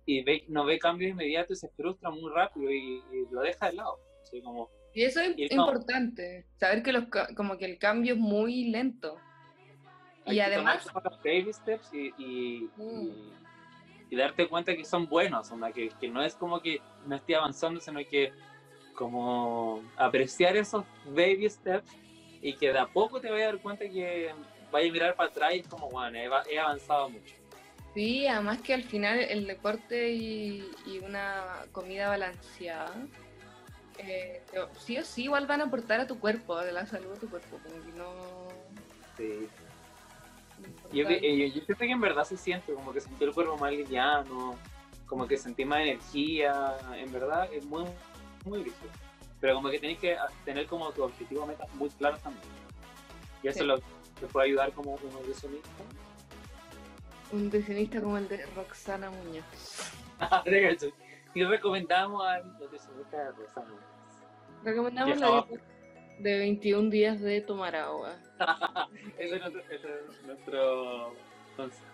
[0.06, 3.68] y ve, no ve cambios inmediatos y se frustra muy rápido y, y lo deja
[3.68, 4.00] de lado.
[4.24, 4.42] ¿cachai?
[4.42, 7.06] Como, Y eso es Y importante, saber que los,
[7.38, 9.18] como que el cambio es muy lento.
[10.26, 13.08] hay Y que además, como baby steps y, y, Mm.
[13.12, 13.34] y-
[14.12, 17.36] y darte cuenta que son buenos, onda, que, que no es como que no esté
[17.36, 18.34] avanzando, sino que
[19.00, 21.90] como apreciar esos baby steps
[22.42, 24.36] y que de a poco te vayas a dar cuenta que
[24.70, 27.34] vayas a mirar para atrás y es como, bueno, he, va- he avanzado mucho.
[27.94, 32.94] sí, además que al final el deporte y, y una comida balanceada,
[34.00, 34.42] eh,
[34.78, 37.30] sí o sí igual van a aportar a tu cuerpo, a la salud de tu
[37.30, 38.48] cuerpo, como que no...
[39.16, 39.48] Sí.
[40.92, 43.72] Yo, eh, yo siento que en verdad se siente como que sentí el cuerpo más
[43.72, 44.58] liviano,
[45.08, 47.86] como que sentí más energía, en verdad es muy,
[48.46, 48.90] muy rígido.
[49.40, 52.44] Pero como que tenés que tener como tu objetivo metas muy claros también.
[53.42, 53.66] Y eso Sí.
[53.66, 55.70] lo, te puede ayudar como un nutricionista.
[57.32, 59.46] Un nutricionista como el de Roxana Muñoz.
[61.36, 63.74] y recomendamos al nutricionista de Rosana.
[64.64, 65.46] Recomendamos Que la
[66.20, 68.16] de 21 días de tomar agua.
[69.18, 71.14] ese es nuestro, ese es nuestro
[71.56, 71.86] consejo.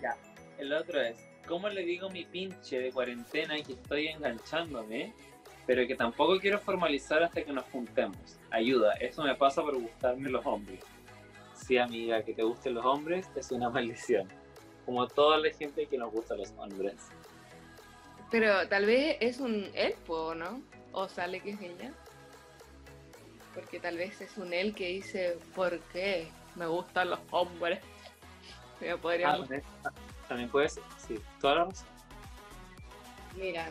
[0.00, 0.16] Ya,
[0.58, 1.16] el otro es,
[1.50, 5.12] ¿cómo le digo mi pinche de cuarentena que estoy enganchándome,
[5.66, 8.38] pero que tampoco quiero formalizar hasta que nos juntemos?
[8.52, 10.78] Ayuda, eso me pasa por gustarme los hombres.
[11.54, 14.28] Sí, amiga, que te gusten los hombres es una maldición.
[14.86, 16.94] Como toda la gente que nos gusta los hombres.
[18.30, 20.62] Pero tal vez es un elfo, ¿no?
[20.92, 21.92] O sale que es ella.
[23.54, 27.80] Porque tal vez es un él que dice, ¿por qué me gustan los hombres?
[28.78, 29.40] Pero Ah, podríamos...
[29.40, 29.62] también,
[30.30, 31.88] también puede ser, sí, toda la razón.
[33.36, 33.68] Mira.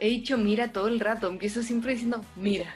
[0.00, 1.28] He dicho mira todo el rato.
[1.28, 2.74] Empiezo siempre diciendo, mira,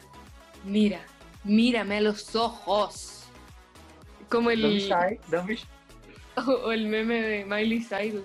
[0.64, 1.01] mira,
[1.43, 3.24] mírame a los ojos.
[4.28, 5.66] Como el, Don't be shy, don't be shy.
[6.36, 8.24] o, o el meme de Miley Cyrus.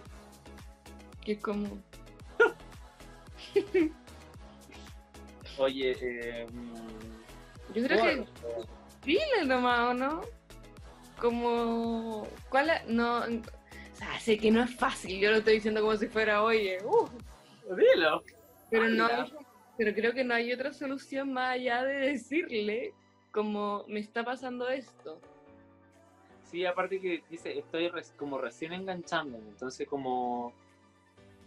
[1.24, 1.68] Que es como,
[5.58, 6.46] Oye, eh,
[7.74, 8.26] yo creo que bueno,
[9.04, 10.22] dile nomás, ¿o no?
[11.20, 12.86] Como, ¿cuál es?
[12.88, 13.24] No,
[13.96, 16.78] o sea, sé que no es fácil, yo lo estoy diciendo como si fuera, oye,
[16.84, 17.08] uh,
[17.78, 18.22] dilo.
[18.70, 19.08] pero no,
[19.78, 22.94] pero creo que no hay otra solución más allá de decirle
[23.32, 25.18] como me está pasando esto.
[26.44, 30.52] Sí, aparte que dice, estoy res- como recién enganchándome, entonces como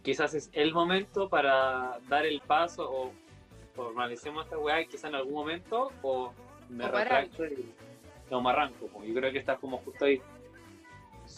[0.02, 3.12] quizás es el momento para dar el paso o
[3.74, 6.32] formalicemos esta weá quizás en algún momento o
[6.70, 7.74] me O retracto y
[8.30, 8.88] no me arranco.
[8.88, 10.20] como Yo creo que estás como justo ahí.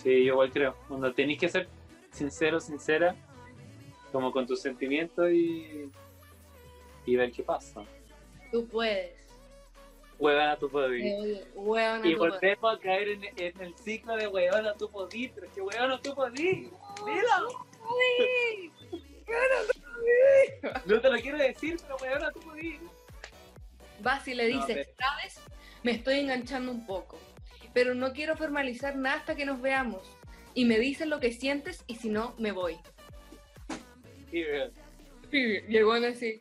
[0.03, 0.75] Sí, yo igual creo.
[0.89, 1.69] Cuando tenéis que ser
[2.11, 3.15] sincero, sincera,
[4.13, 5.91] como con tus sentimientos y,
[7.07, 7.83] y ver qué pasa.
[8.51, 9.19] Tú puedes.
[10.19, 14.27] Huevana, tú puedes Eh, huevona, Y tú volvemos a caer en, en el ciclo de
[14.29, 16.69] huevona, tú podís, pero es que huevona, tú podís.
[17.07, 17.67] Dilo.
[20.87, 22.81] No te lo quiero decir, pero huevona, tú podís.
[24.03, 25.41] Vas y le No, dices, pero- ¿sabes?
[25.83, 27.19] Me estoy enganchando un poco,
[27.73, 30.03] pero no quiero formalizar nada hasta que nos veamos.
[30.55, 32.77] Y me dices lo que sientes y si no, me voy.
[34.33, 34.73] Weón.
[35.33, 36.41] Y el bueno así.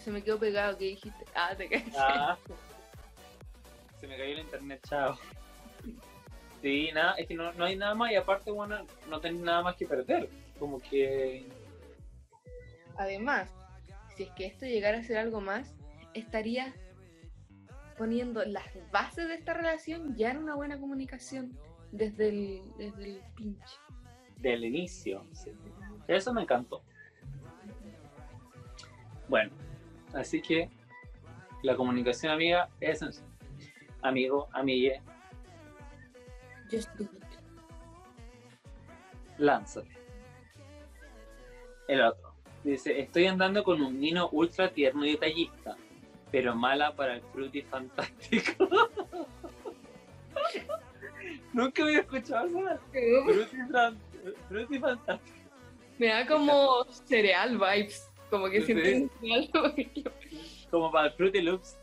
[0.00, 1.24] se me quedó pegado que dijiste.
[1.34, 1.84] Ah, te caes.
[1.96, 2.36] Ah.
[4.00, 5.18] Se me cayó el internet, chao.
[6.62, 9.62] Sí, nada, es que no, no hay nada más y aparte, bueno, no tenés nada
[9.62, 10.28] más que perder.
[10.58, 11.46] Como que.
[12.96, 13.50] Además,
[14.16, 15.74] si es que esto llegara a ser algo más,
[16.14, 16.74] estaría
[18.00, 21.52] poniendo las bases de esta relación ya en una buena comunicación
[21.92, 23.76] desde el, desde el pinche.
[24.38, 25.26] del inicio.
[25.32, 25.52] sí.
[26.08, 26.82] Eso me encantó.
[29.28, 29.52] Bueno,
[30.14, 30.70] así que
[31.62, 33.22] la comunicación amiga es.
[34.00, 35.02] Amigo, amigue,
[36.72, 37.24] Just do it.
[39.36, 39.90] lánzate.
[41.86, 42.32] El otro.
[42.64, 45.76] Dice, estoy andando con un nino ultra tierno y detallista,
[46.30, 48.68] pero mala para el fruity fantástico.
[51.52, 52.80] Nunca había escuchado eso.
[53.24, 53.98] Fruity, fran-
[54.48, 55.36] fruity fantástico.
[55.98, 58.08] Me da como cereal vibes.
[58.30, 59.10] Como que es cereal.
[60.70, 61.76] Como para el Fruity Loops.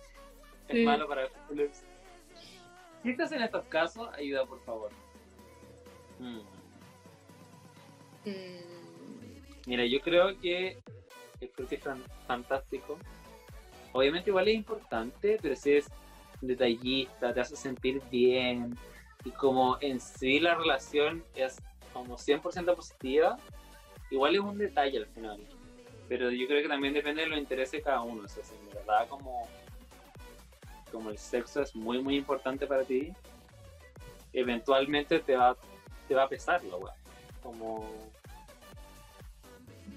[0.70, 0.84] Es Sí.
[0.86, 1.84] malo para el Fruity Loops.
[3.04, 4.92] Si estás en estos casos, ayuda por favor.
[6.20, 6.40] Mm.
[8.26, 10.78] Mm, Mira, yo creo que
[11.42, 12.98] el Fruity fan- fantástico,
[13.98, 15.88] obviamente igual es importante, pero si es
[16.42, 18.78] detallista, te hace sentir bien,
[19.26, 21.58] y como en sí la relación es
[21.92, 23.38] como 100% positiva,
[24.12, 25.40] igual es un detalle al final.
[26.08, 28.24] Pero yo creo que también depende de los intereses de cada uno.
[28.24, 29.48] O sea, si en verdad como,
[30.92, 33.12] como el sexo es muy muy importante para ti,
[34.32, 35.58] eventualmente te va,
[36.08, 36.78] te va a pesar la.
[37.42, 37.90] Como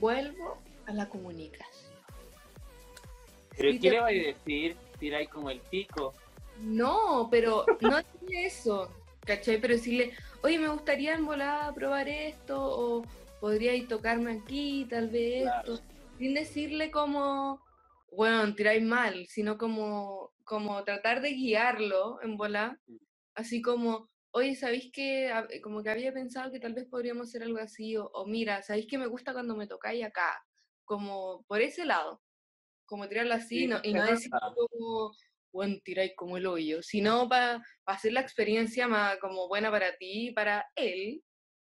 [0.01, 1.70] Vuelvo a la comunicación.
[3.61, 4.77] ¿Pero qué le va a decir?
[4.99, 6.15] Tiráis como el pico.
[6.61, 8.91] No, pero no decirle eso,
[9.25, 9.61] ¿cachai?
[9.61, 13.05] Pero decirle, oye, me gustaría en volada probar esto, o
[13.41, 15.75] podríais tocarme aquí, tal vez Claro.
[15.75, 15.85] esto.
[16.19, 17.63] Sin decirle como,
[18.13, 22.97] bueno, tiráis mal, sino como, como tratar de guiarlo en volada, Mm.
[23.35, 25.31] así como, oye, ¿sabéis que
[25.63, 27.97] como que había pensado que tal vez podríamos hacer algo así?
[27.97, 30.43] O, o mira, ¿sabéis que me gusta cuando me tocáis acá?
[30.85, 32.21] Como por ese lado,
[32.91, 35.13] como tirarlo así Sí, no, y no decir como,
[35.53, 40.29] bueno, tiráis como el hoyo, sino para hacer la experiencia más como buena para ti
[40.29, 41.23] y para él,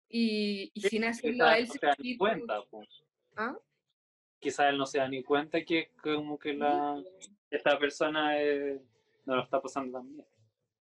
[0.09, 2.61] y, y Sí, sin hacerlo a él se da ni cuenta.
[2.69, 2.89] pues.
[3.37, 3.57] ¿Ah?
[4.41, 7.01] Quizás él no se da ni cuenta que como que la,
[7.49, 8.83] esta persona eh,
[9.25, 10.27] no lo está pasando tan bien.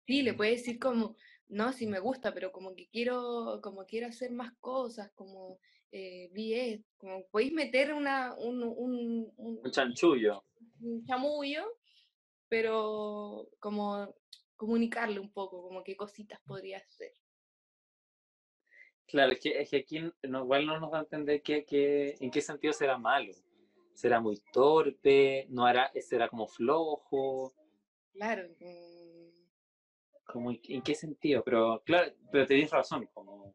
[0.06, 1.14] Sí, le puedes decir como,
[1.48, 5.60] no, sí me gusta, pero como que quiero, como quiero hacer más cosas, como
[5.92, 10.42] eh, vi esto, como podéis meter una, un, un, un- Un chanchullo.
[10.80, 11.64] un chamullo,
[12.48, 14.14] pero como
[14.56, 17.12] comunicarle un poco, como qué cositas podría hacer.
[19.06, 22.16] Claro, es que, es que aquí no, igual no nos da a entender que, que-
[22.20, 23.32] en qué sentido será malo.
[23.94, 27.52] Será muy torpe, no hará, será como flojo,
[28.14, 28.48] Claro,
[30.24, 33.54] como en, qué sentido, pero claro, pero tenés razón, como,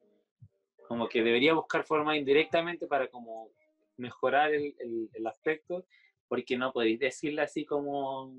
[0.87, 3.49] como que debería buscar formas indirectamente para como
[3.97, 5.85] mejorar el, el- el aspecto,
[6.27, 8.33] porque no podéis decirle así como,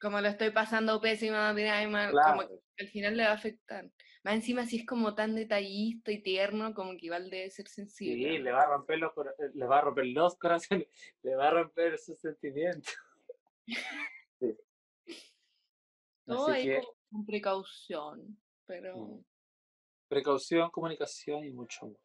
[0.00, 1.82] como lo estoy pasando pésima, mira,
[2.12, 3.90] como que al final le va a afectar.
[4.22, 8.32] Más encima si es como tan detallista y tierno, como que igual debe ser sensible.
[8.32, 10.88] sí, le va a romper los, cora- le va a romper los corazones,
[11.22, 12.94] le va a romper sus sentimientos.
[14.40, 14.56] Sí.
[16.26, 16.80] Todo ahí que
[17.10, 18.96] con precaución, pero...
[18.96, 19.33] Mm.
[20.14, 21.98] Precaución, comunicación y mucho amor.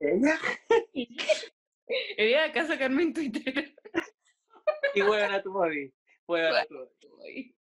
[0.00, 0.38] ¿Ella?
[2.16, 3.74] Quería acá sacarme en Twitter.
[4.94, 5.92] Y buena tu móvil.
[6.26, 6.74] Buena tu
[7.16, 7.54] móvil.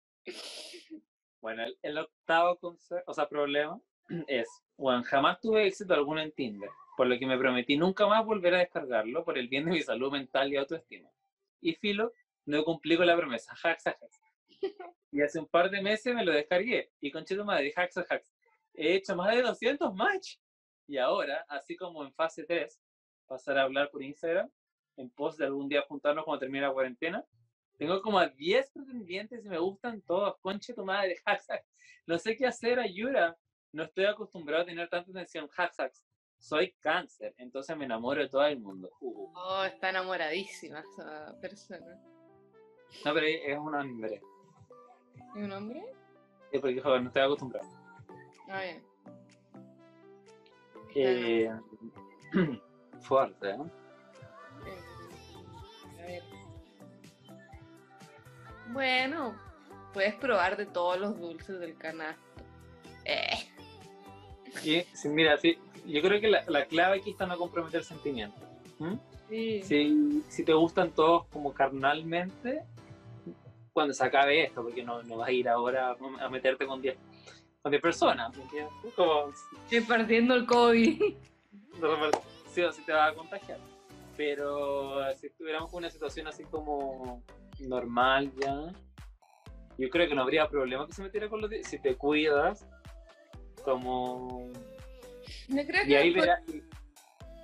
[1.39, 3.79] Bueno, el, el octavo conse- o sea, problema
[4.27, 4.47] es,
[4.77, 8.55] bueno, jamás tuve éxito alguno en Tinder, por lo que me prometí nunca más volver
[8.55, 11.09] a descargarlo por el bien de mi salud mental y autoestima.
[11.61, 12.13] Y filo,
[12.45, 14.21] no cumplí con la promesa, hacks, hacks.
[15.13, 18.33] Y hace un par de meses me lo descargué, y con chito madre, hacks, hacks.
[18.73, 20.37] He hecho más de 200 match.
[20.87, 22.79] Y ahora, así como en fase 3,
[23.25, 24.49] pasar a hablar por Instagram,
[24.97, 27.25] en post de algún día juntarnos cuando termine la cuarentena,
[27.77, 30.35] tengo como a 10 pretendientes y me gustan todos.
[30.41, 31.67] Conche tu madre, hashtags.
[32.05, 33.37] No sé qué hacer, ayuda.
[33.71, 35.47] No estoy acostumbrado a tener tanta atención.
[35.47, 36.03] Hashtags.
[36.37, 38.89] Soy cáncer, entonces me enamoro de todo el mundo.
[38.99, 39.31] Uh.
[39.35, 42.01] Oh, está enamoradísima esa persona.
[43.05, 44.21] No, pero es un hombre.
[45.35, 45.83] ¿Es un hombre?
[46.51, 47.80] Es porque joder, no estoy acostumbrado.
[48.51, 48.83] Ah, bien.
[50.95, 51.49] Eh,
[53.01, 53.57] fuerte, ¿eh?
[54.67, 56.23] Eh, a ver.
[58.73, 59.35] Bueno,
[59.93, 62.21] puedes probar de todos los dulces del canasto.
[63.05, 63.49] Eh,
[64.63, 68.41] Y, sí, mira, sí, yo creo que la, la clave aquí está no comprometer sentimientos.
[69.29, 72.63] Si, si te gustan todos como carnalmente,
[73.71, 76.97] cuando se acabe esto, porque no, no vas a ir ahora a meterte con 10
[77.61, 78.31] con 10 personas.
[78.95, 79.31] Como,
[79.63, 80.99] Estoy partiendo el COVID.
[80.99, 82.11] de
[82.53, 83.59] sí o sí te va a contagiar.
[84.17, 87.23] Pero si estuviéramos con una situación así como
[87.59, 88.71] normal ya,
[89.77, 91.67] yo creo que no habría problema que se metiera con los 10.
[91.67, 92.65] Si te cuidas,
[93.63, 94.49] como.
[95.47, 96.41] No creo Y ahí verás,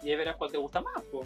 [0.04, 1.04] y ahí verás cuál te gusta más.
[1.06, 1.26] po.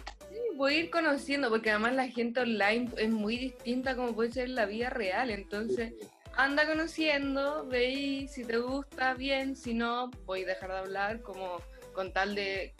[0.56, 4.48] voy a ir conociendo, porque además la gente online es muy distinta como puede ser
[4.50, 5.30] la vida real.
[5.30, 5.92] Entonces,
[6.36, 11.58] anda conociendo, veis si te gusta bien, si no, voy a dejar de hablar como
[11.94, 12.74] con tal de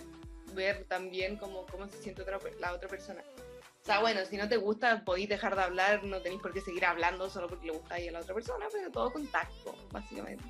[0.55, 3.23] ver también cómo, cómo se siente otra la otra persona.
[3.83, 6.61] O sea, bueno, si no te gusta, podéis dejar de hablar, no tenéis por qué
[6.61, 10.45] seguir hablando solo porque le gusta a la otra persona, pero todo contacto, básicamente.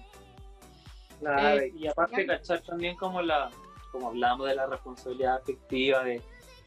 [1.19, 2.41] Claro, Eh, y aparte claro.
[2.41, 3.51] cachar también como la,
[3.91, 6.21] como hablamos de la responsabilidad afectiva, de,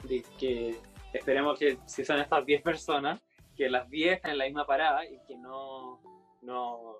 [0.04, 0.80] de que
[1.14, 3.22] esperemos que si son estas 10 personas,
[3.56, 6.00] que las 10 estén en la misma parada y que no,
[6.46, 6.98] no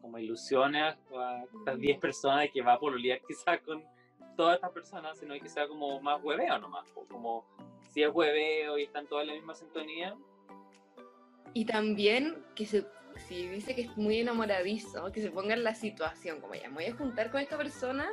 [0.00, 3.84] como ilusiones a estas 10 personas de que va a pololear quizás con
[4.36, 7.44] todas estas personas, sino que sea como más hueveo nomás, como
[7.90, 10.16] si es hueveo y están todas en la misma sintonía,
[11.52, 12.86] Y también que se,
[13.28, 16.76] si dice que es muy enamoradizo, que se ponga en la situación, como ya, me
[16.76, 18.08] voy a juntar con esta persona,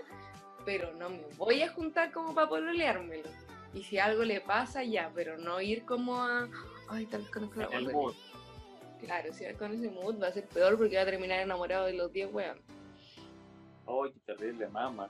[0.66, 3.30] pero no me voy a juntar como para pololeármelo.
[3.74, 6.50] Y si algo le pasa, ya, pero no ir como a,
[6.90, 7.70] ay, tal vez conozco la
[9.00, 11.86] Claro, si vas con ese mood va a ser peor porque va a terminar enamorado
[11.86, 12.60] de los 10 weón.
[13.88, 15.08] ¡Ay, qué terrible, mamá!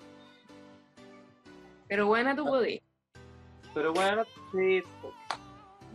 [1.87, 2.81] Pero buena tú podís.
[3.73, 5.13] Pero bueno, sí, tú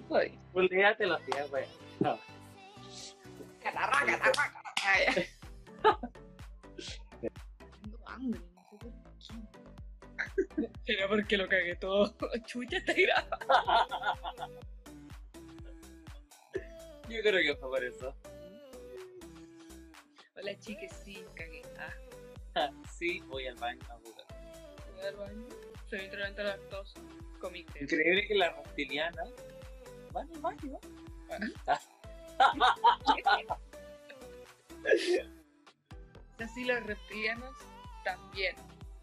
[0.08, 0.32] podís.
[0.54, 1.64] Olvídate los 10, güey.
[2.00, 2.18] No.
[3.62, 5.26] Catarra, catarra, Ay,
[7.20, 8.92] Tengo hambre, no sé por
[10.56, 10.70] qué.
[10.84, 12.14] Será porque lo cagué todo.
[12.46, 14.48] Chucha, está grabado.
[17.12, 18.14] Yo creo que fue por eso.
[20.34, 21.60] Hola, chiques, sí, cagué.
[22.54, 24.24] Ah, Sí, voy al baño a jugar.
[24.94, 25.46] voy al baño.
[25.90, 27.00] Soy intolerante lactosa.
[27.40, 27.58] Crema.
[27.80, 29.28] Increíble que las reptilianas
[30.12, 30.78] van al baño.
[36.38, 37.54] Así los reptilianos
[38.04, 38.56] también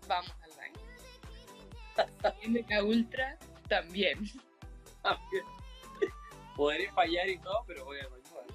[0.07, 0.80] vamos al baño.
[2.49, 3.38] MK Ultra
[3.68, 4.20] también.
[5.03, 5.45] También.
[6.60, 8.24] Podré fallar y todo, pero voy baño.
[8.36, 8.53] ¿vale?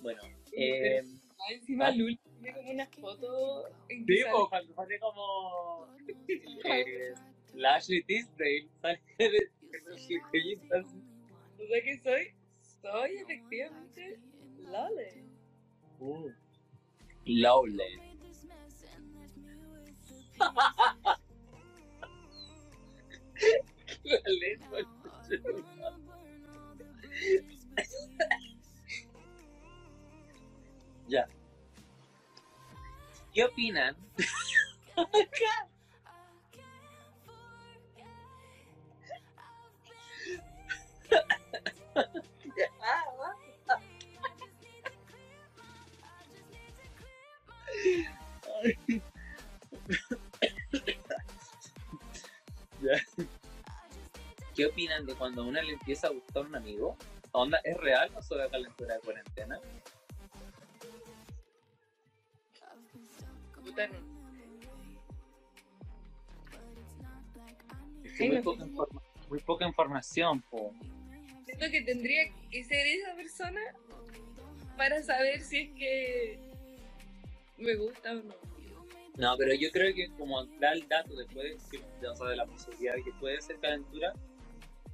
[0.00, 1.02] Bueno, eh,
[1.40, 5.86] Ah, Encima Luli tiene como una foto en que sí, sale- po, cuando sale como
[6.64, 7.14] eh,
[7.54, 9.50] la Ashley Tisdale, sale de de.
[9.92, 9.96] O
[11.66, 12.34] sea que soy,
[12.80, 14.20] soy efectivamente
[14.60, 15.24] Lole.
[15.98, 16.26] Mm.
[17.24, 18.00] Lowly.
[24.04, 24.18] La
[31.08, 31.26] ya.
[33.32, 33.96] ¿Qué opinan?
[54.78, 56.96] Opinan de cuando a una le empieza a gustar un amigo?
[57.32, 59.60] ¿Onda es real o solo calentura de cuarentena?
[68.04, 70.72] Es que muy, poca informa- muy poca información, po.
[71.44, 73.60] Siento que tendría que ser esa persona
[74.76, 76.38] para saber si es que
[77.58, 78.34] me gusta o no.
[79.16, 81.68] No, pero yo creo que como da el dato después
[82.00, 84.12] de, o sea, de la posibilidad de que puede ser calentura,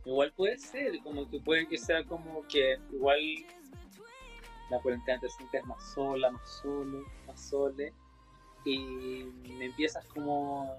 [0.05, 3.19] igual puede ser, como que puede que sea como que igual
[4.71, 7.93] la cuarentena te sientes más sola, más solo, más sole,
[8.65, 9.23] y
[9.61, 10.75] empiezas como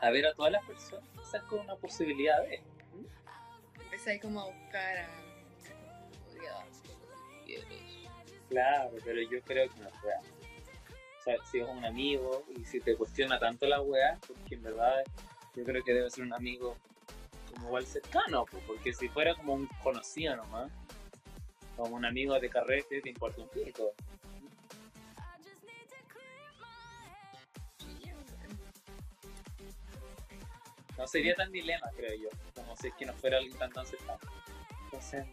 [0.00, 2.62] a ver a todas las personas, quizás con una posibilidad de...
[3.84, 5.08] Empecé ahí como a buscar a...
[8.48, 10.24] Claro, pero yo creo que no es real.
[11.18, 14.62] O sea, si es un amigo y si te cuestiona tanto la weá, porque en
[14.62, 15.02] verdad
[15.54, 16.76] yo creo que debe ser un amigo
[17.52, 20.70] como igual cercano, pues, porque si fuera como un conocido nomás,
[21.76, 23.92] como un amigo de carrete, te importa un pico.
[30.96, 33.86] No sería tan dilema, creo yo, como si es que no fuera alguien tan tan
[33.86, 34.20] cercano.
[34.84, 35.26] Entonces,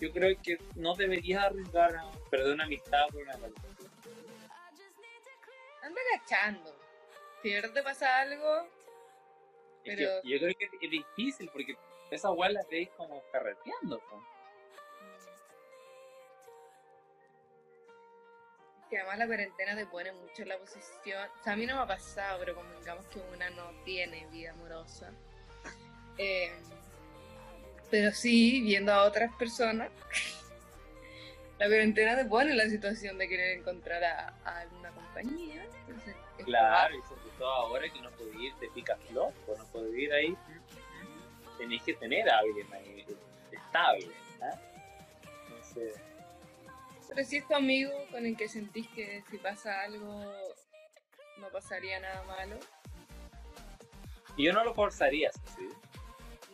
[0.00, 3.68] yo creo que no deberías arriesgar a perder una amistad por una calentura.
[5.82, 6.74] Anda cachando.
[7.42, 8.68] Si de verdad te pasa algo,
[9.84, 11.76] Es Pero- que yo creo que es difícil porque
[12.10, 13.98] esas weas las veis como carreteando.
[14.00, 14.22] po.
[18.90, 21.28] Que además la cuarentena te pone mucho en la posición.
[21.40, 24.50] O sea, a mí no me ha pasado, pero convengamos que una no tiene vida
[24.52, 25.10] amorosa.
[26.18, 26.52] Eh,
[27.90, 29.90] pero sí, viendo a otras personas,
[31.58, 35.64] la cuarentena te pone en la situación de querer encontrar a, a alguna compañía.
[35.86, 37.02] Entonces, es Claro, y
[37.42, 40.36] todo ahora que no podéis ir de pica flor, pues no podéis ir ahí.
[41.58, 43.04] Tenéis que tener a alguien ahí
[43.50, 44.10] estable.
[44.40, 44.58] ¿ah?
[45.48, 46.00] Entonces,
[47.08, 50.32] Pero si es tu amigo con el que sentís que si pasa algo
[51.38, 52.56] no pasaría nada malo.
[54.38, 55.68] yo no lo forzaría, sí.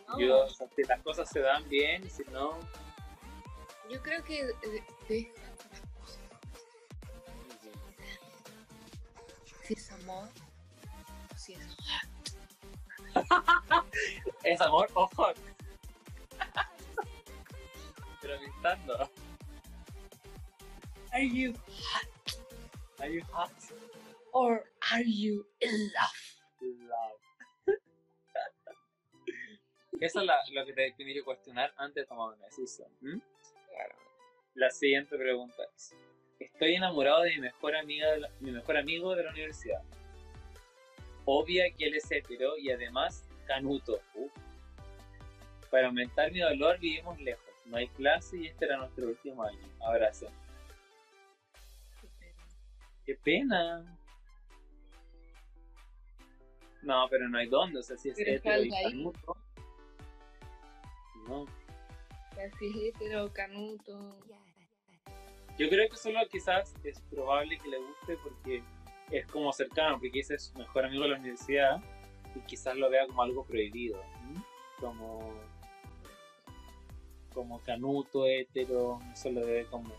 [0.09, 2.59] No, Yo, o sea, si las cosas se dan bien, y si no,
[3.91, 4.47] yo creo que
[5.07, 5.33] deja
[5.71, 6.21] las cosas.
[9.65, 10.29] Si es amor,
[14.45, 15.37] es amor o hot.
[18.21, 19.11] Pero pintando.
[21.13, 21.55] Are you
[22.99, 23.51] Are you hot?
[24.33, 26.89] or are you in love?
[26.89, 27.21] Love.
[30.01, 32.89] Eso es la- lo que te tienes que cuestionar antes de tomar una decisión.
[33.03, 33.21] ¿m?
[34.55, 35.95] La siguiente pregunta es:
[36.39, 39.83] Estoy enamorado de mi mejor amiga, de la- mi mejor amigo de la universidad.
[41.31, 44.01] Obvia que él es hetero y además canuto.
[44.15, 44.33] Uf.
[45.71, 47.45] Para aumentar mi dolor vivimos lejos.
[47.67, 49.61] No hay clase y este era nuestro último año.
[49.79, 50.29] Abrazo.
[53.05, 53.85] Qué pena.
[56.81, 57.81] No, pero no hay dónde.
[57.81, 59.37] O sea, si es Pero hetero y canuto.
[61.27, 61.45] No.
[62.59, 64.19] Si es hetero, canuto.
[65.59, 68.63] Yo creo que solo quizás es probable que le guste porque
[69.11, 71.81] es como cercano, porque ese es su mejor amigo de la universidad
[72.35, 74.03] y quizás lo vea como algo prohibido,
[74.81, 75.35] como
[77.33, 79.95] como canuto, hetero, eso lo debe como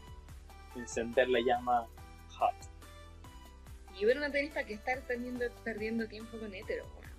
[0.75, 1.87] encender la llama
[2.37, 2.53] hot.
[3.97, 6.85] Y bueno, no tenés para qué estar perdiendo, perdiendo tiempo con hetero.
[6.85, 7.09] weón.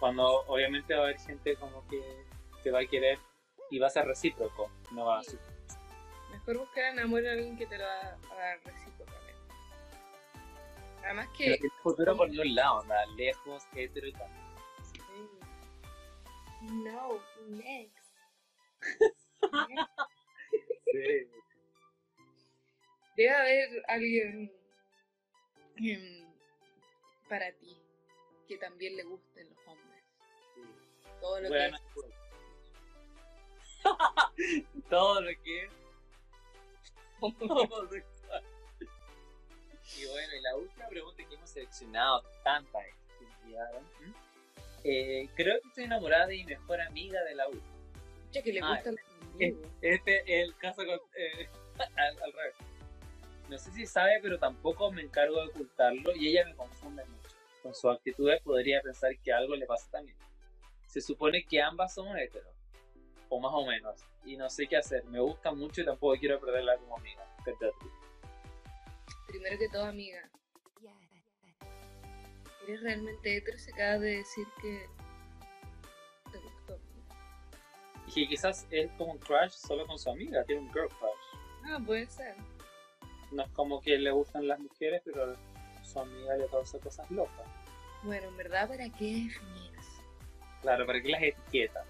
[0.00, 2.00] Cuando obviamente va a haber gente como que
[2.62, 3.18] te va a querer
[3.70, 5.38] y va a ser recíproco, no va a ser...
[6.30, 8.87] Mejor buscar en amor a alguien que te lo va a dar recíprocamente.
[11.08, 11.66] Además Pero que.
[11.66, 14.28] el futuro por ningún lado, anda lejos, hetero y tal.
[16.60, 17.18] No,
[17.48, 17.96] next.
[20.92, 21.28] Sí.
[23.16, 24.52] Debe haber alguien
[25.76, 26.26] em,
[27.28, 27.80] para ti
[28.46, 30.04] que también le gusten los hombres.
[31.20, 31.92] Todo lo Bueno, que
[34.90, 35.70] todo lo que es
[37.20, 38.17] homosexual.
[39.96, 42.84] Y bueno, y la última pregunta que hemos seleccionado, tantas
[43.18, 43.84] que enviaron.
[44.02, 44.12] ¿m?
[44.84, 47.52] Eh, creo que estoy enamorada de mi mejor amiga de la U.
[48.20, 49.56] Escucha que le Ah, gustan los Eh.
[49.82, 51.48] Este es el caso con- eh,
[51.96, 52.54] al, al revés.
[53.48, 57.28] No sé si sabe, pero tampoco me encargo de ocultarlo y ella me confunde mucho.
[57.62, 60.16] Con sus actitudes podría pensar que algo le pasa también.
[60.86, 62.52] Se supone que ambas somos heteros,
[63.28, 65.04] o más o menos, y no sé qué hacer.
[65.04, 67.24] Me gusta mucho y tampoco quiero perderla como amiga.
[67.44, 67.90] Qué terrible.
[69.28, 70.28] Primero que todo, amiga.
[72.66, 73.58] ¿Eres realmente hetero?
[73.58, 74.86] Se acaba de decir que
[76.32, 76.78] te gustó.
[78.06, 81.40] Y que quizás es como un crush solo con su amiga, tiene un girl crush.
[81.64, 82.34] Ah, puede ser.
[83.30, 85.34] No es como que le gustan las mujeres, pero
[85.82, 87.46] su amiga le causa cosas locas.
[88.02, 89.72] Bueno, en verdad, ¿para qué definir?
[90.62, 91.86] Claro, ¿para qué las etiquetas?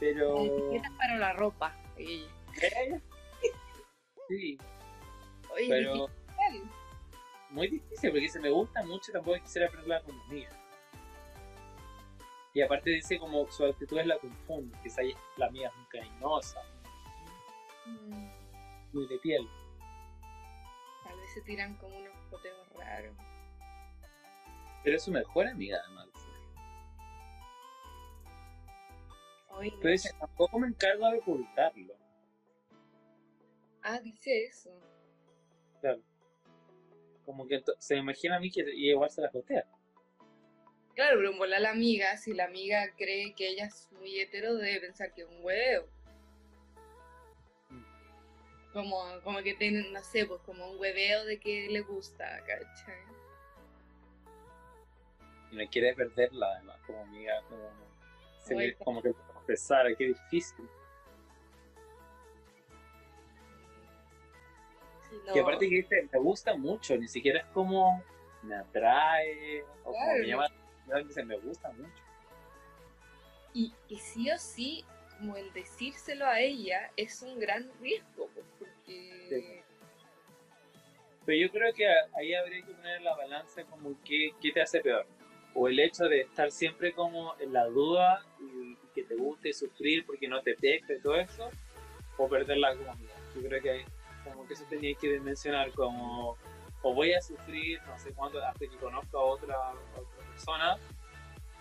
[0.00, 0.38] Pero...
[0.38, 1.76] Etiquetas para la ropa.
[1.96, 3.00] ¿Qué?
[4.28, 4.58] Sí,
[5.52, 6.70] Oye, pero difícil.
[7.50, 10.50] muy difícil porque dice me gusta mucho tampoco quisiera aprenderla como amiga.
[12.54, 15.86] Y aparte dice como su actitud es la confunde, quizá ella- la amiga es muy
[15.86, 16.60] cariñosa,
[17.84, 18.28] Mm,
[18.92, 19.48] muy de piel.
[21.02, 23.16] Tal vez se tiran como unos poteos raros.
[24.84, 26.08] Pero es su mejor amiga además.
[29.50, 31.94] Oye, Pero dice, tampoco me encargo de ocultarlo.
[33.82, 34.70] Ah, dice eso.
[35.82, 36.00] Claro.
[37.26, 39.66] Como que se imagina a mí que y igual se la cotea.
[40.94, 44.80] Claro, pero volar la amiga, si la amiga cree que ella es muy hetero, debe
[44.80, 45.88] pensar que es un hueveo.
[48.72, 53.02] Como, como que tienen, no sé, pues como un hueveo de que le gusta, ¿cachai?
[55.50, 57.70] Y no quiere perderla además como amiga, como,
[58.38, 60.68] se como que confesar, qué difícil.
[65.26, 65.36] No.
[65.36, 68.02] Y aparte que dice, me gusta mucho, ni siquiera es como
[68.42, 70.48] me atrae, o como me llama
[70.88, 72.02] la se me gusta mucho.
[73.54, 74.84] Y, y sí o sí,
[75.18, 79.62] como el decírselo a ella es un gran riesgo, pues, porque...
[81.24, 81.86] Pero yo creo que
[82.16, 85.06] ahí habría que poner la balanza como qué, qué te hace peor.
[85.54, 90.04] O el hecho de estar siempre como en la duda y, que te guste sufrir
[90.04, 91.48] porque no te pesca y todo eso,
[92.18, 93.14] o perderla como amiga.
[93.34, 93.84] Yo creo que hay-
[94.24, 96.36] como que eso tenía que mencionar como
[96.82, 99.56] o voy a sufrir no sé cuánto hasta que conozca a otra,
[99.96, 100.76] otra persona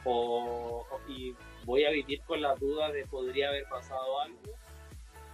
[0.04, 4.42] o, y voy a vivir con la duda de podría haber pasado algo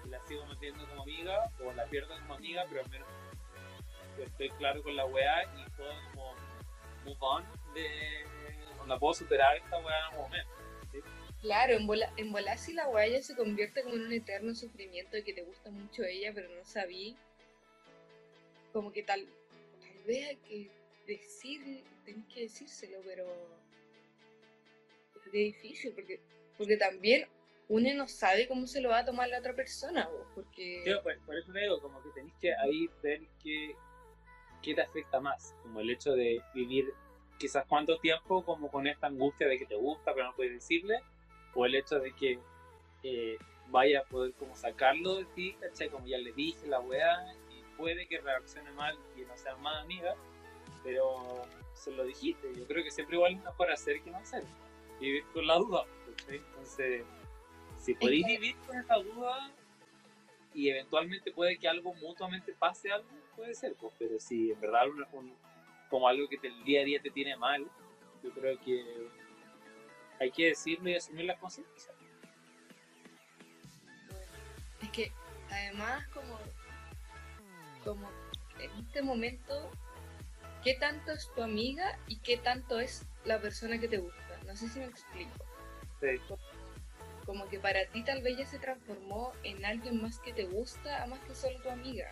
[0.06, 3.08] y la sigo manteniendo como amiga o la pierdo como amiga pero al menos
[4.18, 6.34] estoy claro con la weá y puedo como
[7.06, 7.44] move on
[7.74, 8.26] de
[8.88, 10.66] la puedo superar esta weá en algún momento
[11.41, 15.15] Claro, en, bola, en volar si la guaya se convierte como en un eterno sufrimiento
[15.15, 17.15] de que te gusta mucho ella, pero no sabí.
[18.73, 19.26] Como que tal,
[19.80, 20.69] tal vez hay que
[21.05, 23.26] decir, tenés que decírselo, pero
[25.26, 26.19] es difícil porque,
[26.57, 27.27] porque también
[27.69, 31.19] uno no sabe cómo se lo va a tomar la otra persona, vos, porque por,
[31.26, 33.76] por eso te digo, como que tenés que ahí ver qué,
[34.61, 36.85] qué te afecta más, como el hecho de vivir
[37.38, 41.01] quizás cuánto tiempo como con esta angustia de que te gusta pero no puedes decirle,
[41.58, 42.40] o el hecho de que
[43.04, 43.38] eh,
[43.70, 45.90] vaya a poder como sacarlo de ti, ¿cachai?
[45.90, 49.82] Como ya le dije la weá, y puede que reaccione mal y no sean más
[49.84, 50.16] amigas,
[50.84, 51.42] pero
[51.74, 54.44] se lo dijiste, yo creo que siempre igual es mejor hacer que no hacer,
[55.02, 55.86] vivir con la duda,
[56.16, 56.38] ¿cachai?
[56.38, 57.04] Entonces,
[57.80, 59.52] si podéis vivir con esa duda,
[60.54, 64.88] y eventualmente puede que algo mutuamente pase algo, puede ser, pues, pero si en verdad
[65.14, 65.34] un-
[65.90, 67.66] como algo que te- el día a día te tiene mal,
[68.24, 69.08] yo creo que
[70.19, 71.95] hay que decirlo y asumir las consecuencias.
[74.81, 75.11] Es que
[75.49, 76.39] además como,
[77.84, 78.10] como
[78.60, 79.72] en este momento,
[80.64, 84.39] ¿qué tanto es tu amiga y qué tanto es la persona que te gusta?
[84.45, 85.45] No sé si me explico.
[85.99, 86.19] Sí.
[87.26, 91.03] Como que para ti tal vez ya se transformó en alguien más que te gusta,
[91.03, 92.10] a más que solo tu amiga.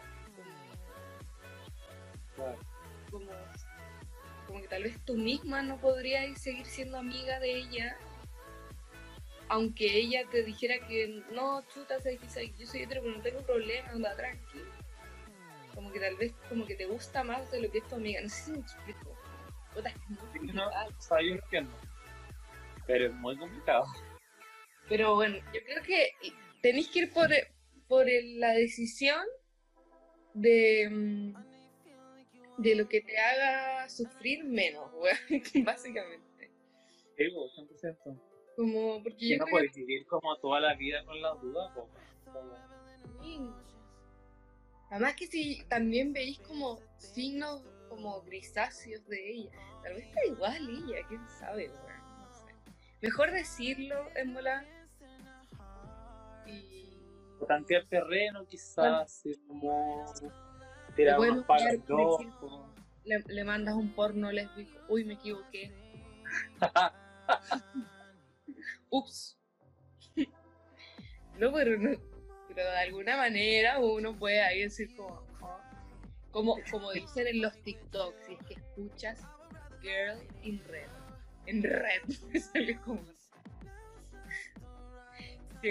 [2.35, 2.57] Claro.
[3.09, 3.31] Como,
[4.75, 7.97] tal vez tú misma no podrías seguir siendo amiga de ella
[9.47, 14.15] aunque ella te dijera que no, chuta, yo soy hetero, pero no tengo problema, anda
[14.17, 14.59] tranqui.
[15.73, 18.21] Como que tal vez como que te gusta más de lo que es tu amiga.
[18.21, 19.15] No sé si me explico.
[19.73, 20.89] Puta, es muy no, complicado.
[20.97, 21.71] o sea, yo entiendo.
[22.87, 23.85] Pero es muy complicado.
[24.89, 26.11] Pero bueno, yo creo que
[26.61, 27.29] tenéis que ir por,
[27.87, 29.23] por la decisión
[30.33, 31.54] de, mm,
[32.57, 35.17] de lo que te haga sufrir menos, weón,
[35.65, 36.51] básicamente.
[37.17, 37.51] Sí, pues,
[37.83, 38.21] 100%.
[38.55, 41.87] Como, porque Que yo no puedes vivir como toda la vida con la duda, pues.
[42.25, 42.65] Como-
[43.21, 43.39] Sí.
[44.91, 49.51] Además que si también veis como signos como grisáceos de ella,
[49.83, 52.53] tal vez está igual ella, quién sabe, weón, no sé.
[53.01, 54.65] Mejor decirlo en volar
[56.45, 56.97] y
[57.47, 60.05] tantear terreno, quizás, así como
[60.95, 62.69] tirar Bueno, unos palos claro, locos.
[63.03, 64.79] le, le mandas un porno lésbico.
[64.87, 65.71] Uy, me equivoqué.
[68.89, 69.37] Ups.
[71.37, 71.99] No, pero, no-
[72.47, 75.59] pero de alguna manera uno puede ahí decir como, "Oh",
[76.31, 79.19] como, como dicen en los TikToks, si es que escuchas
[79.81, 80.87] Girl in Red.
[81.45, 82.01] En red,
[82.31, 83.01] me sale como.
[85.61, 85.69] Si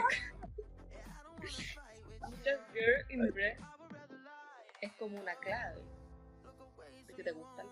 [2.20, 3.56] escuchas Girl in Red,
[4.84, 5.80] es como una clave
[7.06, 7.66] de que te gustan.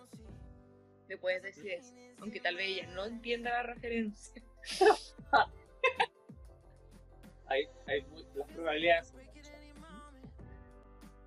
[1.09, 4.43] Le puedes decir eso, aunque tal vez ella no entienda la referencia.
[7.47, 9.13] Hay, hay muy, las probabilidades.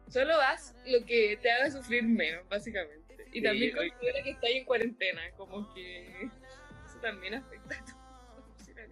[0.07, 3.15] Solo haz lo que te haga sufrir menos, básicamente.
[3.31, 7.91] Y Sí, también considera que estás en cuarentena, como que eso también afecta a tu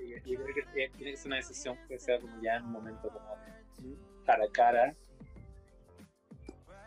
[0.05, 2.65] Yo yo creo que tiene tiene que ser una decisión que sea como ya en
[2.65, 3.35] un momento como
[4.25, 4.95] cara a cara,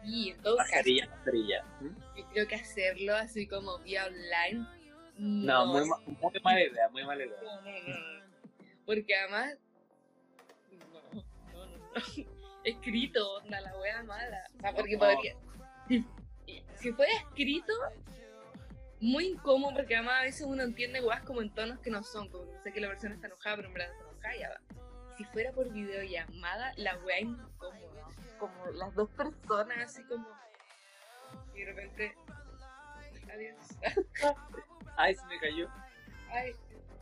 [0.06, 1.64] Y en todo caso, mascarilla, mascarilla.
[1.80, 2.16] ¿mm?
[2.18, 4.66] yo creo que hacerlo así como vía online.
[5.18, 7.36] No, muy, es- ma- muy mala idea, muy mala idea.
[7.42, 8.26] No, no, no, no.
[8.84, 9.58] Porque además.
[10.72, 11.92] No, no, no, no.
[12.64, 14.44] Escrito, onda, la wea mala.
[14.56, 14.98] O sea, porque No.
[15.00, 15.34] podría.
[16.76, 17.72] Si fuera escrito,
[19.00, 22.28] muy incómodo, porque además a veces uno entiende weas como en tonos que no son.
[22.28, 25.14] Como que sé que la persona está enojada, pero en verdad está enojada, ya va.
[25.16, 27.80] Si fuera por videollamada, la wea incómoda.
[28.38, 30.26] Como las dos personas, así como.
[31.54, 32.14] Y de repente.
[33.32, 33.56] Adiós.
[34.96, 35.68] Ay, se me cayó.
[36.30, 36.52] Ay,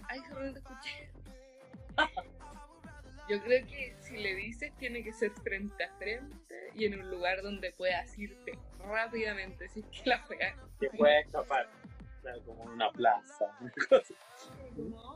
[0.09, 1.11] ay, no te escuché.
[3.29, 7.11] Yo creo que si le dices tiene que ser frente a frente y en un
[7.11, 10.57] lugar donde puedas irte rápidamente si es que la juegas.
[10.79, 11.71] Que puede escapar.
[12.45, 13.47] como en una plaza.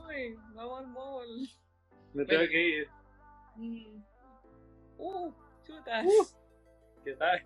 [0.07, 1.49] Ay, vamos al mall.
[2.13, 2.89] Me tengo que ir.
[3.55, 4.03] Mm.
[4.97, 5.33] Uh,
[5.69, 6.35] chutas.
[7.03, 7.39] ¿Qué tal?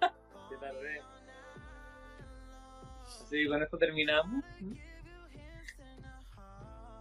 [0.48, 0.76] ¿Qué tal?
[3.04, 4.44] Así que con esto terminamos.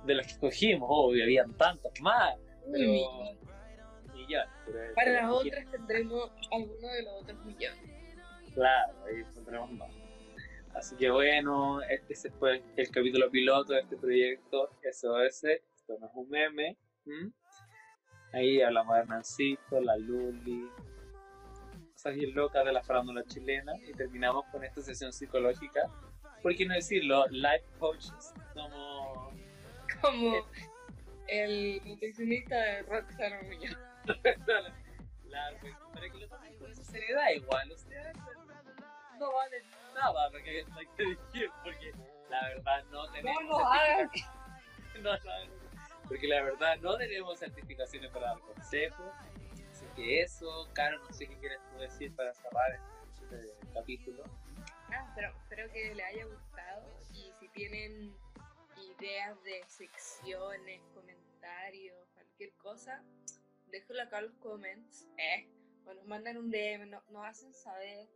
[0.05, 2.35] De las que escogimos, obvio, habían tantas más.
[2.71, 2.91] Pero.
[2.91, 3.37] Uy,
[4.13, 4.49] Millones.
[4.65, 7.79] pero- Para las otras tendremos alguno de los otros millones.
[8.53, 9.91] Claro, ahí pondremos más.
[10.73, 15.43] Así que bueno, este fue el capítulo piloto de este proyecto SOS.
[15.45, 16.77] Esto no es un meme.
[18.35, 20.69] Ahí hablamos de Hernancito, la Luli,
[21.93, 23.71] cosas bien locas de la farándula chilena.
[23.87, 25.89] Y terminamos con esta sesión psicológica.
[26.43, 27.25] ¿Por qué no decirlo?
[27.29, 28.33] Life coaches.
[28.53, 29.33] Somos.
[30.01, 30.45] Como
[31.29, 33.77] el nutricionista de Roxana Muñoz.
[35.29, 35.51] la,
[35.93, 37.71] para que lo tomen con seriedad igual.
[37.71, 38.11] O sea,
[39.17, 39.63] no vale
[39.93, 41.93] nada lo que hay que decir, porque
[42.29, 43.43] la verdad no tenemos.
[43.45, 44.09] No lo hagas.
[45.01, 45.64] No, no,
[46.07, 49.11] porque la verdad no tenemos certificaciones para dar consejos.
[49.71, 52.79] Así que eso, Caro, no sé qué quieres tú decir para cerrar
[53.21, 54.23] este capítulo.
[54.93, 58.15] Ah, pero espero que les haya gustado y si tienen
[58.99, 63.03] ideas de secciones, comentarios, cualquier cosa,
[63.67, 65.49] déjenlo acá en los comments, eh,
[65.85, 68.07] o nos mandan un DM, no- nos hacen saber.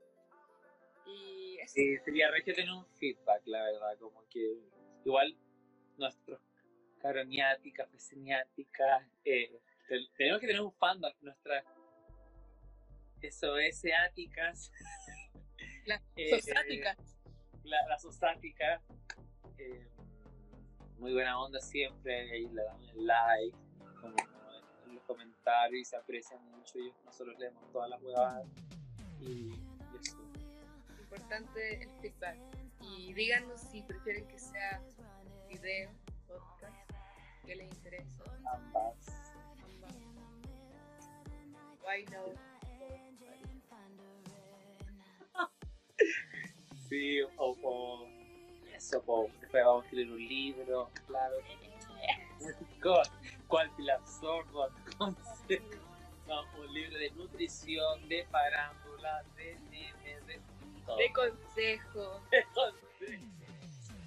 [1.06, 1.74] Y eso.
[1.74, 4.60] Sí, sería regio tener un feedback, la verdad, como que
[5.06, 5.36] igual
[5.98, 6.40] nuestros
[7.00, 11.64] caroniáticas, peseniáticas, eh, te- tenemos que tener un fandom, nuestras
[13.22, 14.72] SOS áticas,
[15.86, 16.98] Las eh, sosáticas.
[17.64, 18.82] la, las osáticas,
[19.58, 19.88] eh,
[20.98, 23.58] muy buena onda siempre, ahí le dan el like,
[24.02, 24.16] como
[24.86, 28.48] en los comentarios, se aprecian mucho, y nosotros leemos todas las huevadas,
[29.22, 30.18] y, y eso.
[31.00, 32.38] Importante el feedback.
[32.82, 34.82] Y díganos si prefieren que sea
[35.50, 35.92] video,
[37.50, 38.24] que les interesa.
[38.54, 38.76] ambas.
[38.76, 39.90] ambas.
[41.84, 42.24] Why no?
[46.88, 48.08] Sí, o, o
[48.74, 51.36] eso, o después vamos a escribir un libro, claro.
[52.82, 53.10] ¿Cuál,
[53.48, 53.72] cuál?
[54.86, 55.62] Entonces,
[56.28, 60.40] no, un libro de nutrición, de farándula, de memes, de
[60.86, 60.98] todo.
[60.98, 62.22] De consejo.
[62.32, 62.74] De todo.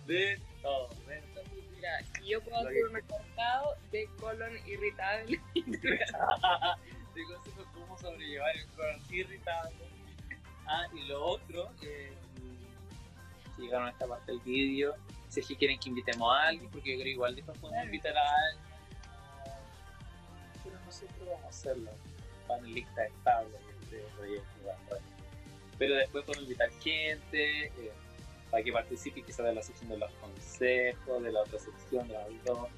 [0.06, 0.88] De todo.
[1.06, 1.41] de todo.
[1.82, 5.40] Mira, y yo puedo hacer un recortado de colon irritable.
[5.54, 9.74] de consejos cómo sobrellevar el colon irritable.
[10.64, 12.12] Ah, y lo otro, eh,
[13.58, 14.94] llegaron a esta parte del vídeo,
[15.28, 17.84] si es que quieren que invitemos a alguien, porque yo creo que igual después podemos
[17.86, 18.64] invitar a alguien.
[20.62, 21.90] Pero nosotros vamos a hacerlo,
[22.46, 23.60] panelistas estables
[23.90, 24.46] de este proyecto.
[25.78, 27.92] Pero después podemos invitar gente eh,
[28.52, 32.12] para que participe quizás de la sección de los consejos, de la otra sección, de
[32.12, 32.68] las dos.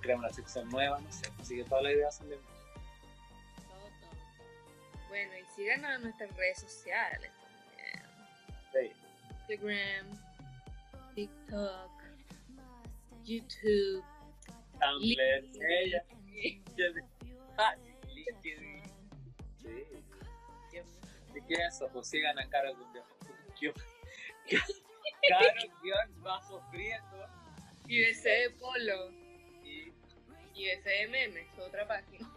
[0.00, 1.28] Creamos una sección nueva, no sé.
[1.40, 2.44] Así que todas las ideas son de Todo,
[3.66, 5.08] todo.
[5.08, 8.04] Bueno, y síganos en nuestras redes sociales también.
[8.72, 8.92] Sí.
[9.48, 10.06] Instagram,
[11.16, 11.90] TikTok,
[13.24, 14.04] YouTube.
[14.78, 16.04] Tumblr, ella.
[16.30, 17.08] LinkedIn.
[19.60, 19.84] Sí.
[21.34, 21.88] ¿De qué es eso?
[21.92, 22.86] Pues sigan a Caro con
[25.22, 27.26] guión- Caro guion bajo prieto
[27.86, 28.14] Y de
[28.58, 29.10] Polo.
[29.64, 29.92] y
[30.54, 32.28] Y de Memes, otra página.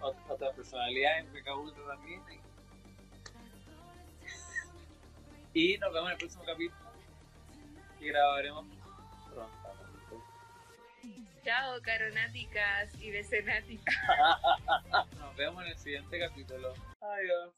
[0.00, 1.50] ot- otra personalidad en PK
[1.86, 2.22] también.
[5.52, 6.90] Y nos vemos en el próximo capítulo
[7.98, 8.66] y grabaremos
[9.28, 9.50] pronto.
[11.44, 13.94] Chao, caronáticas y becenáticas.
[15.18, 16.74] Nos vemos en el siguiente capítulo.
[17.00, 17.52] Adiós.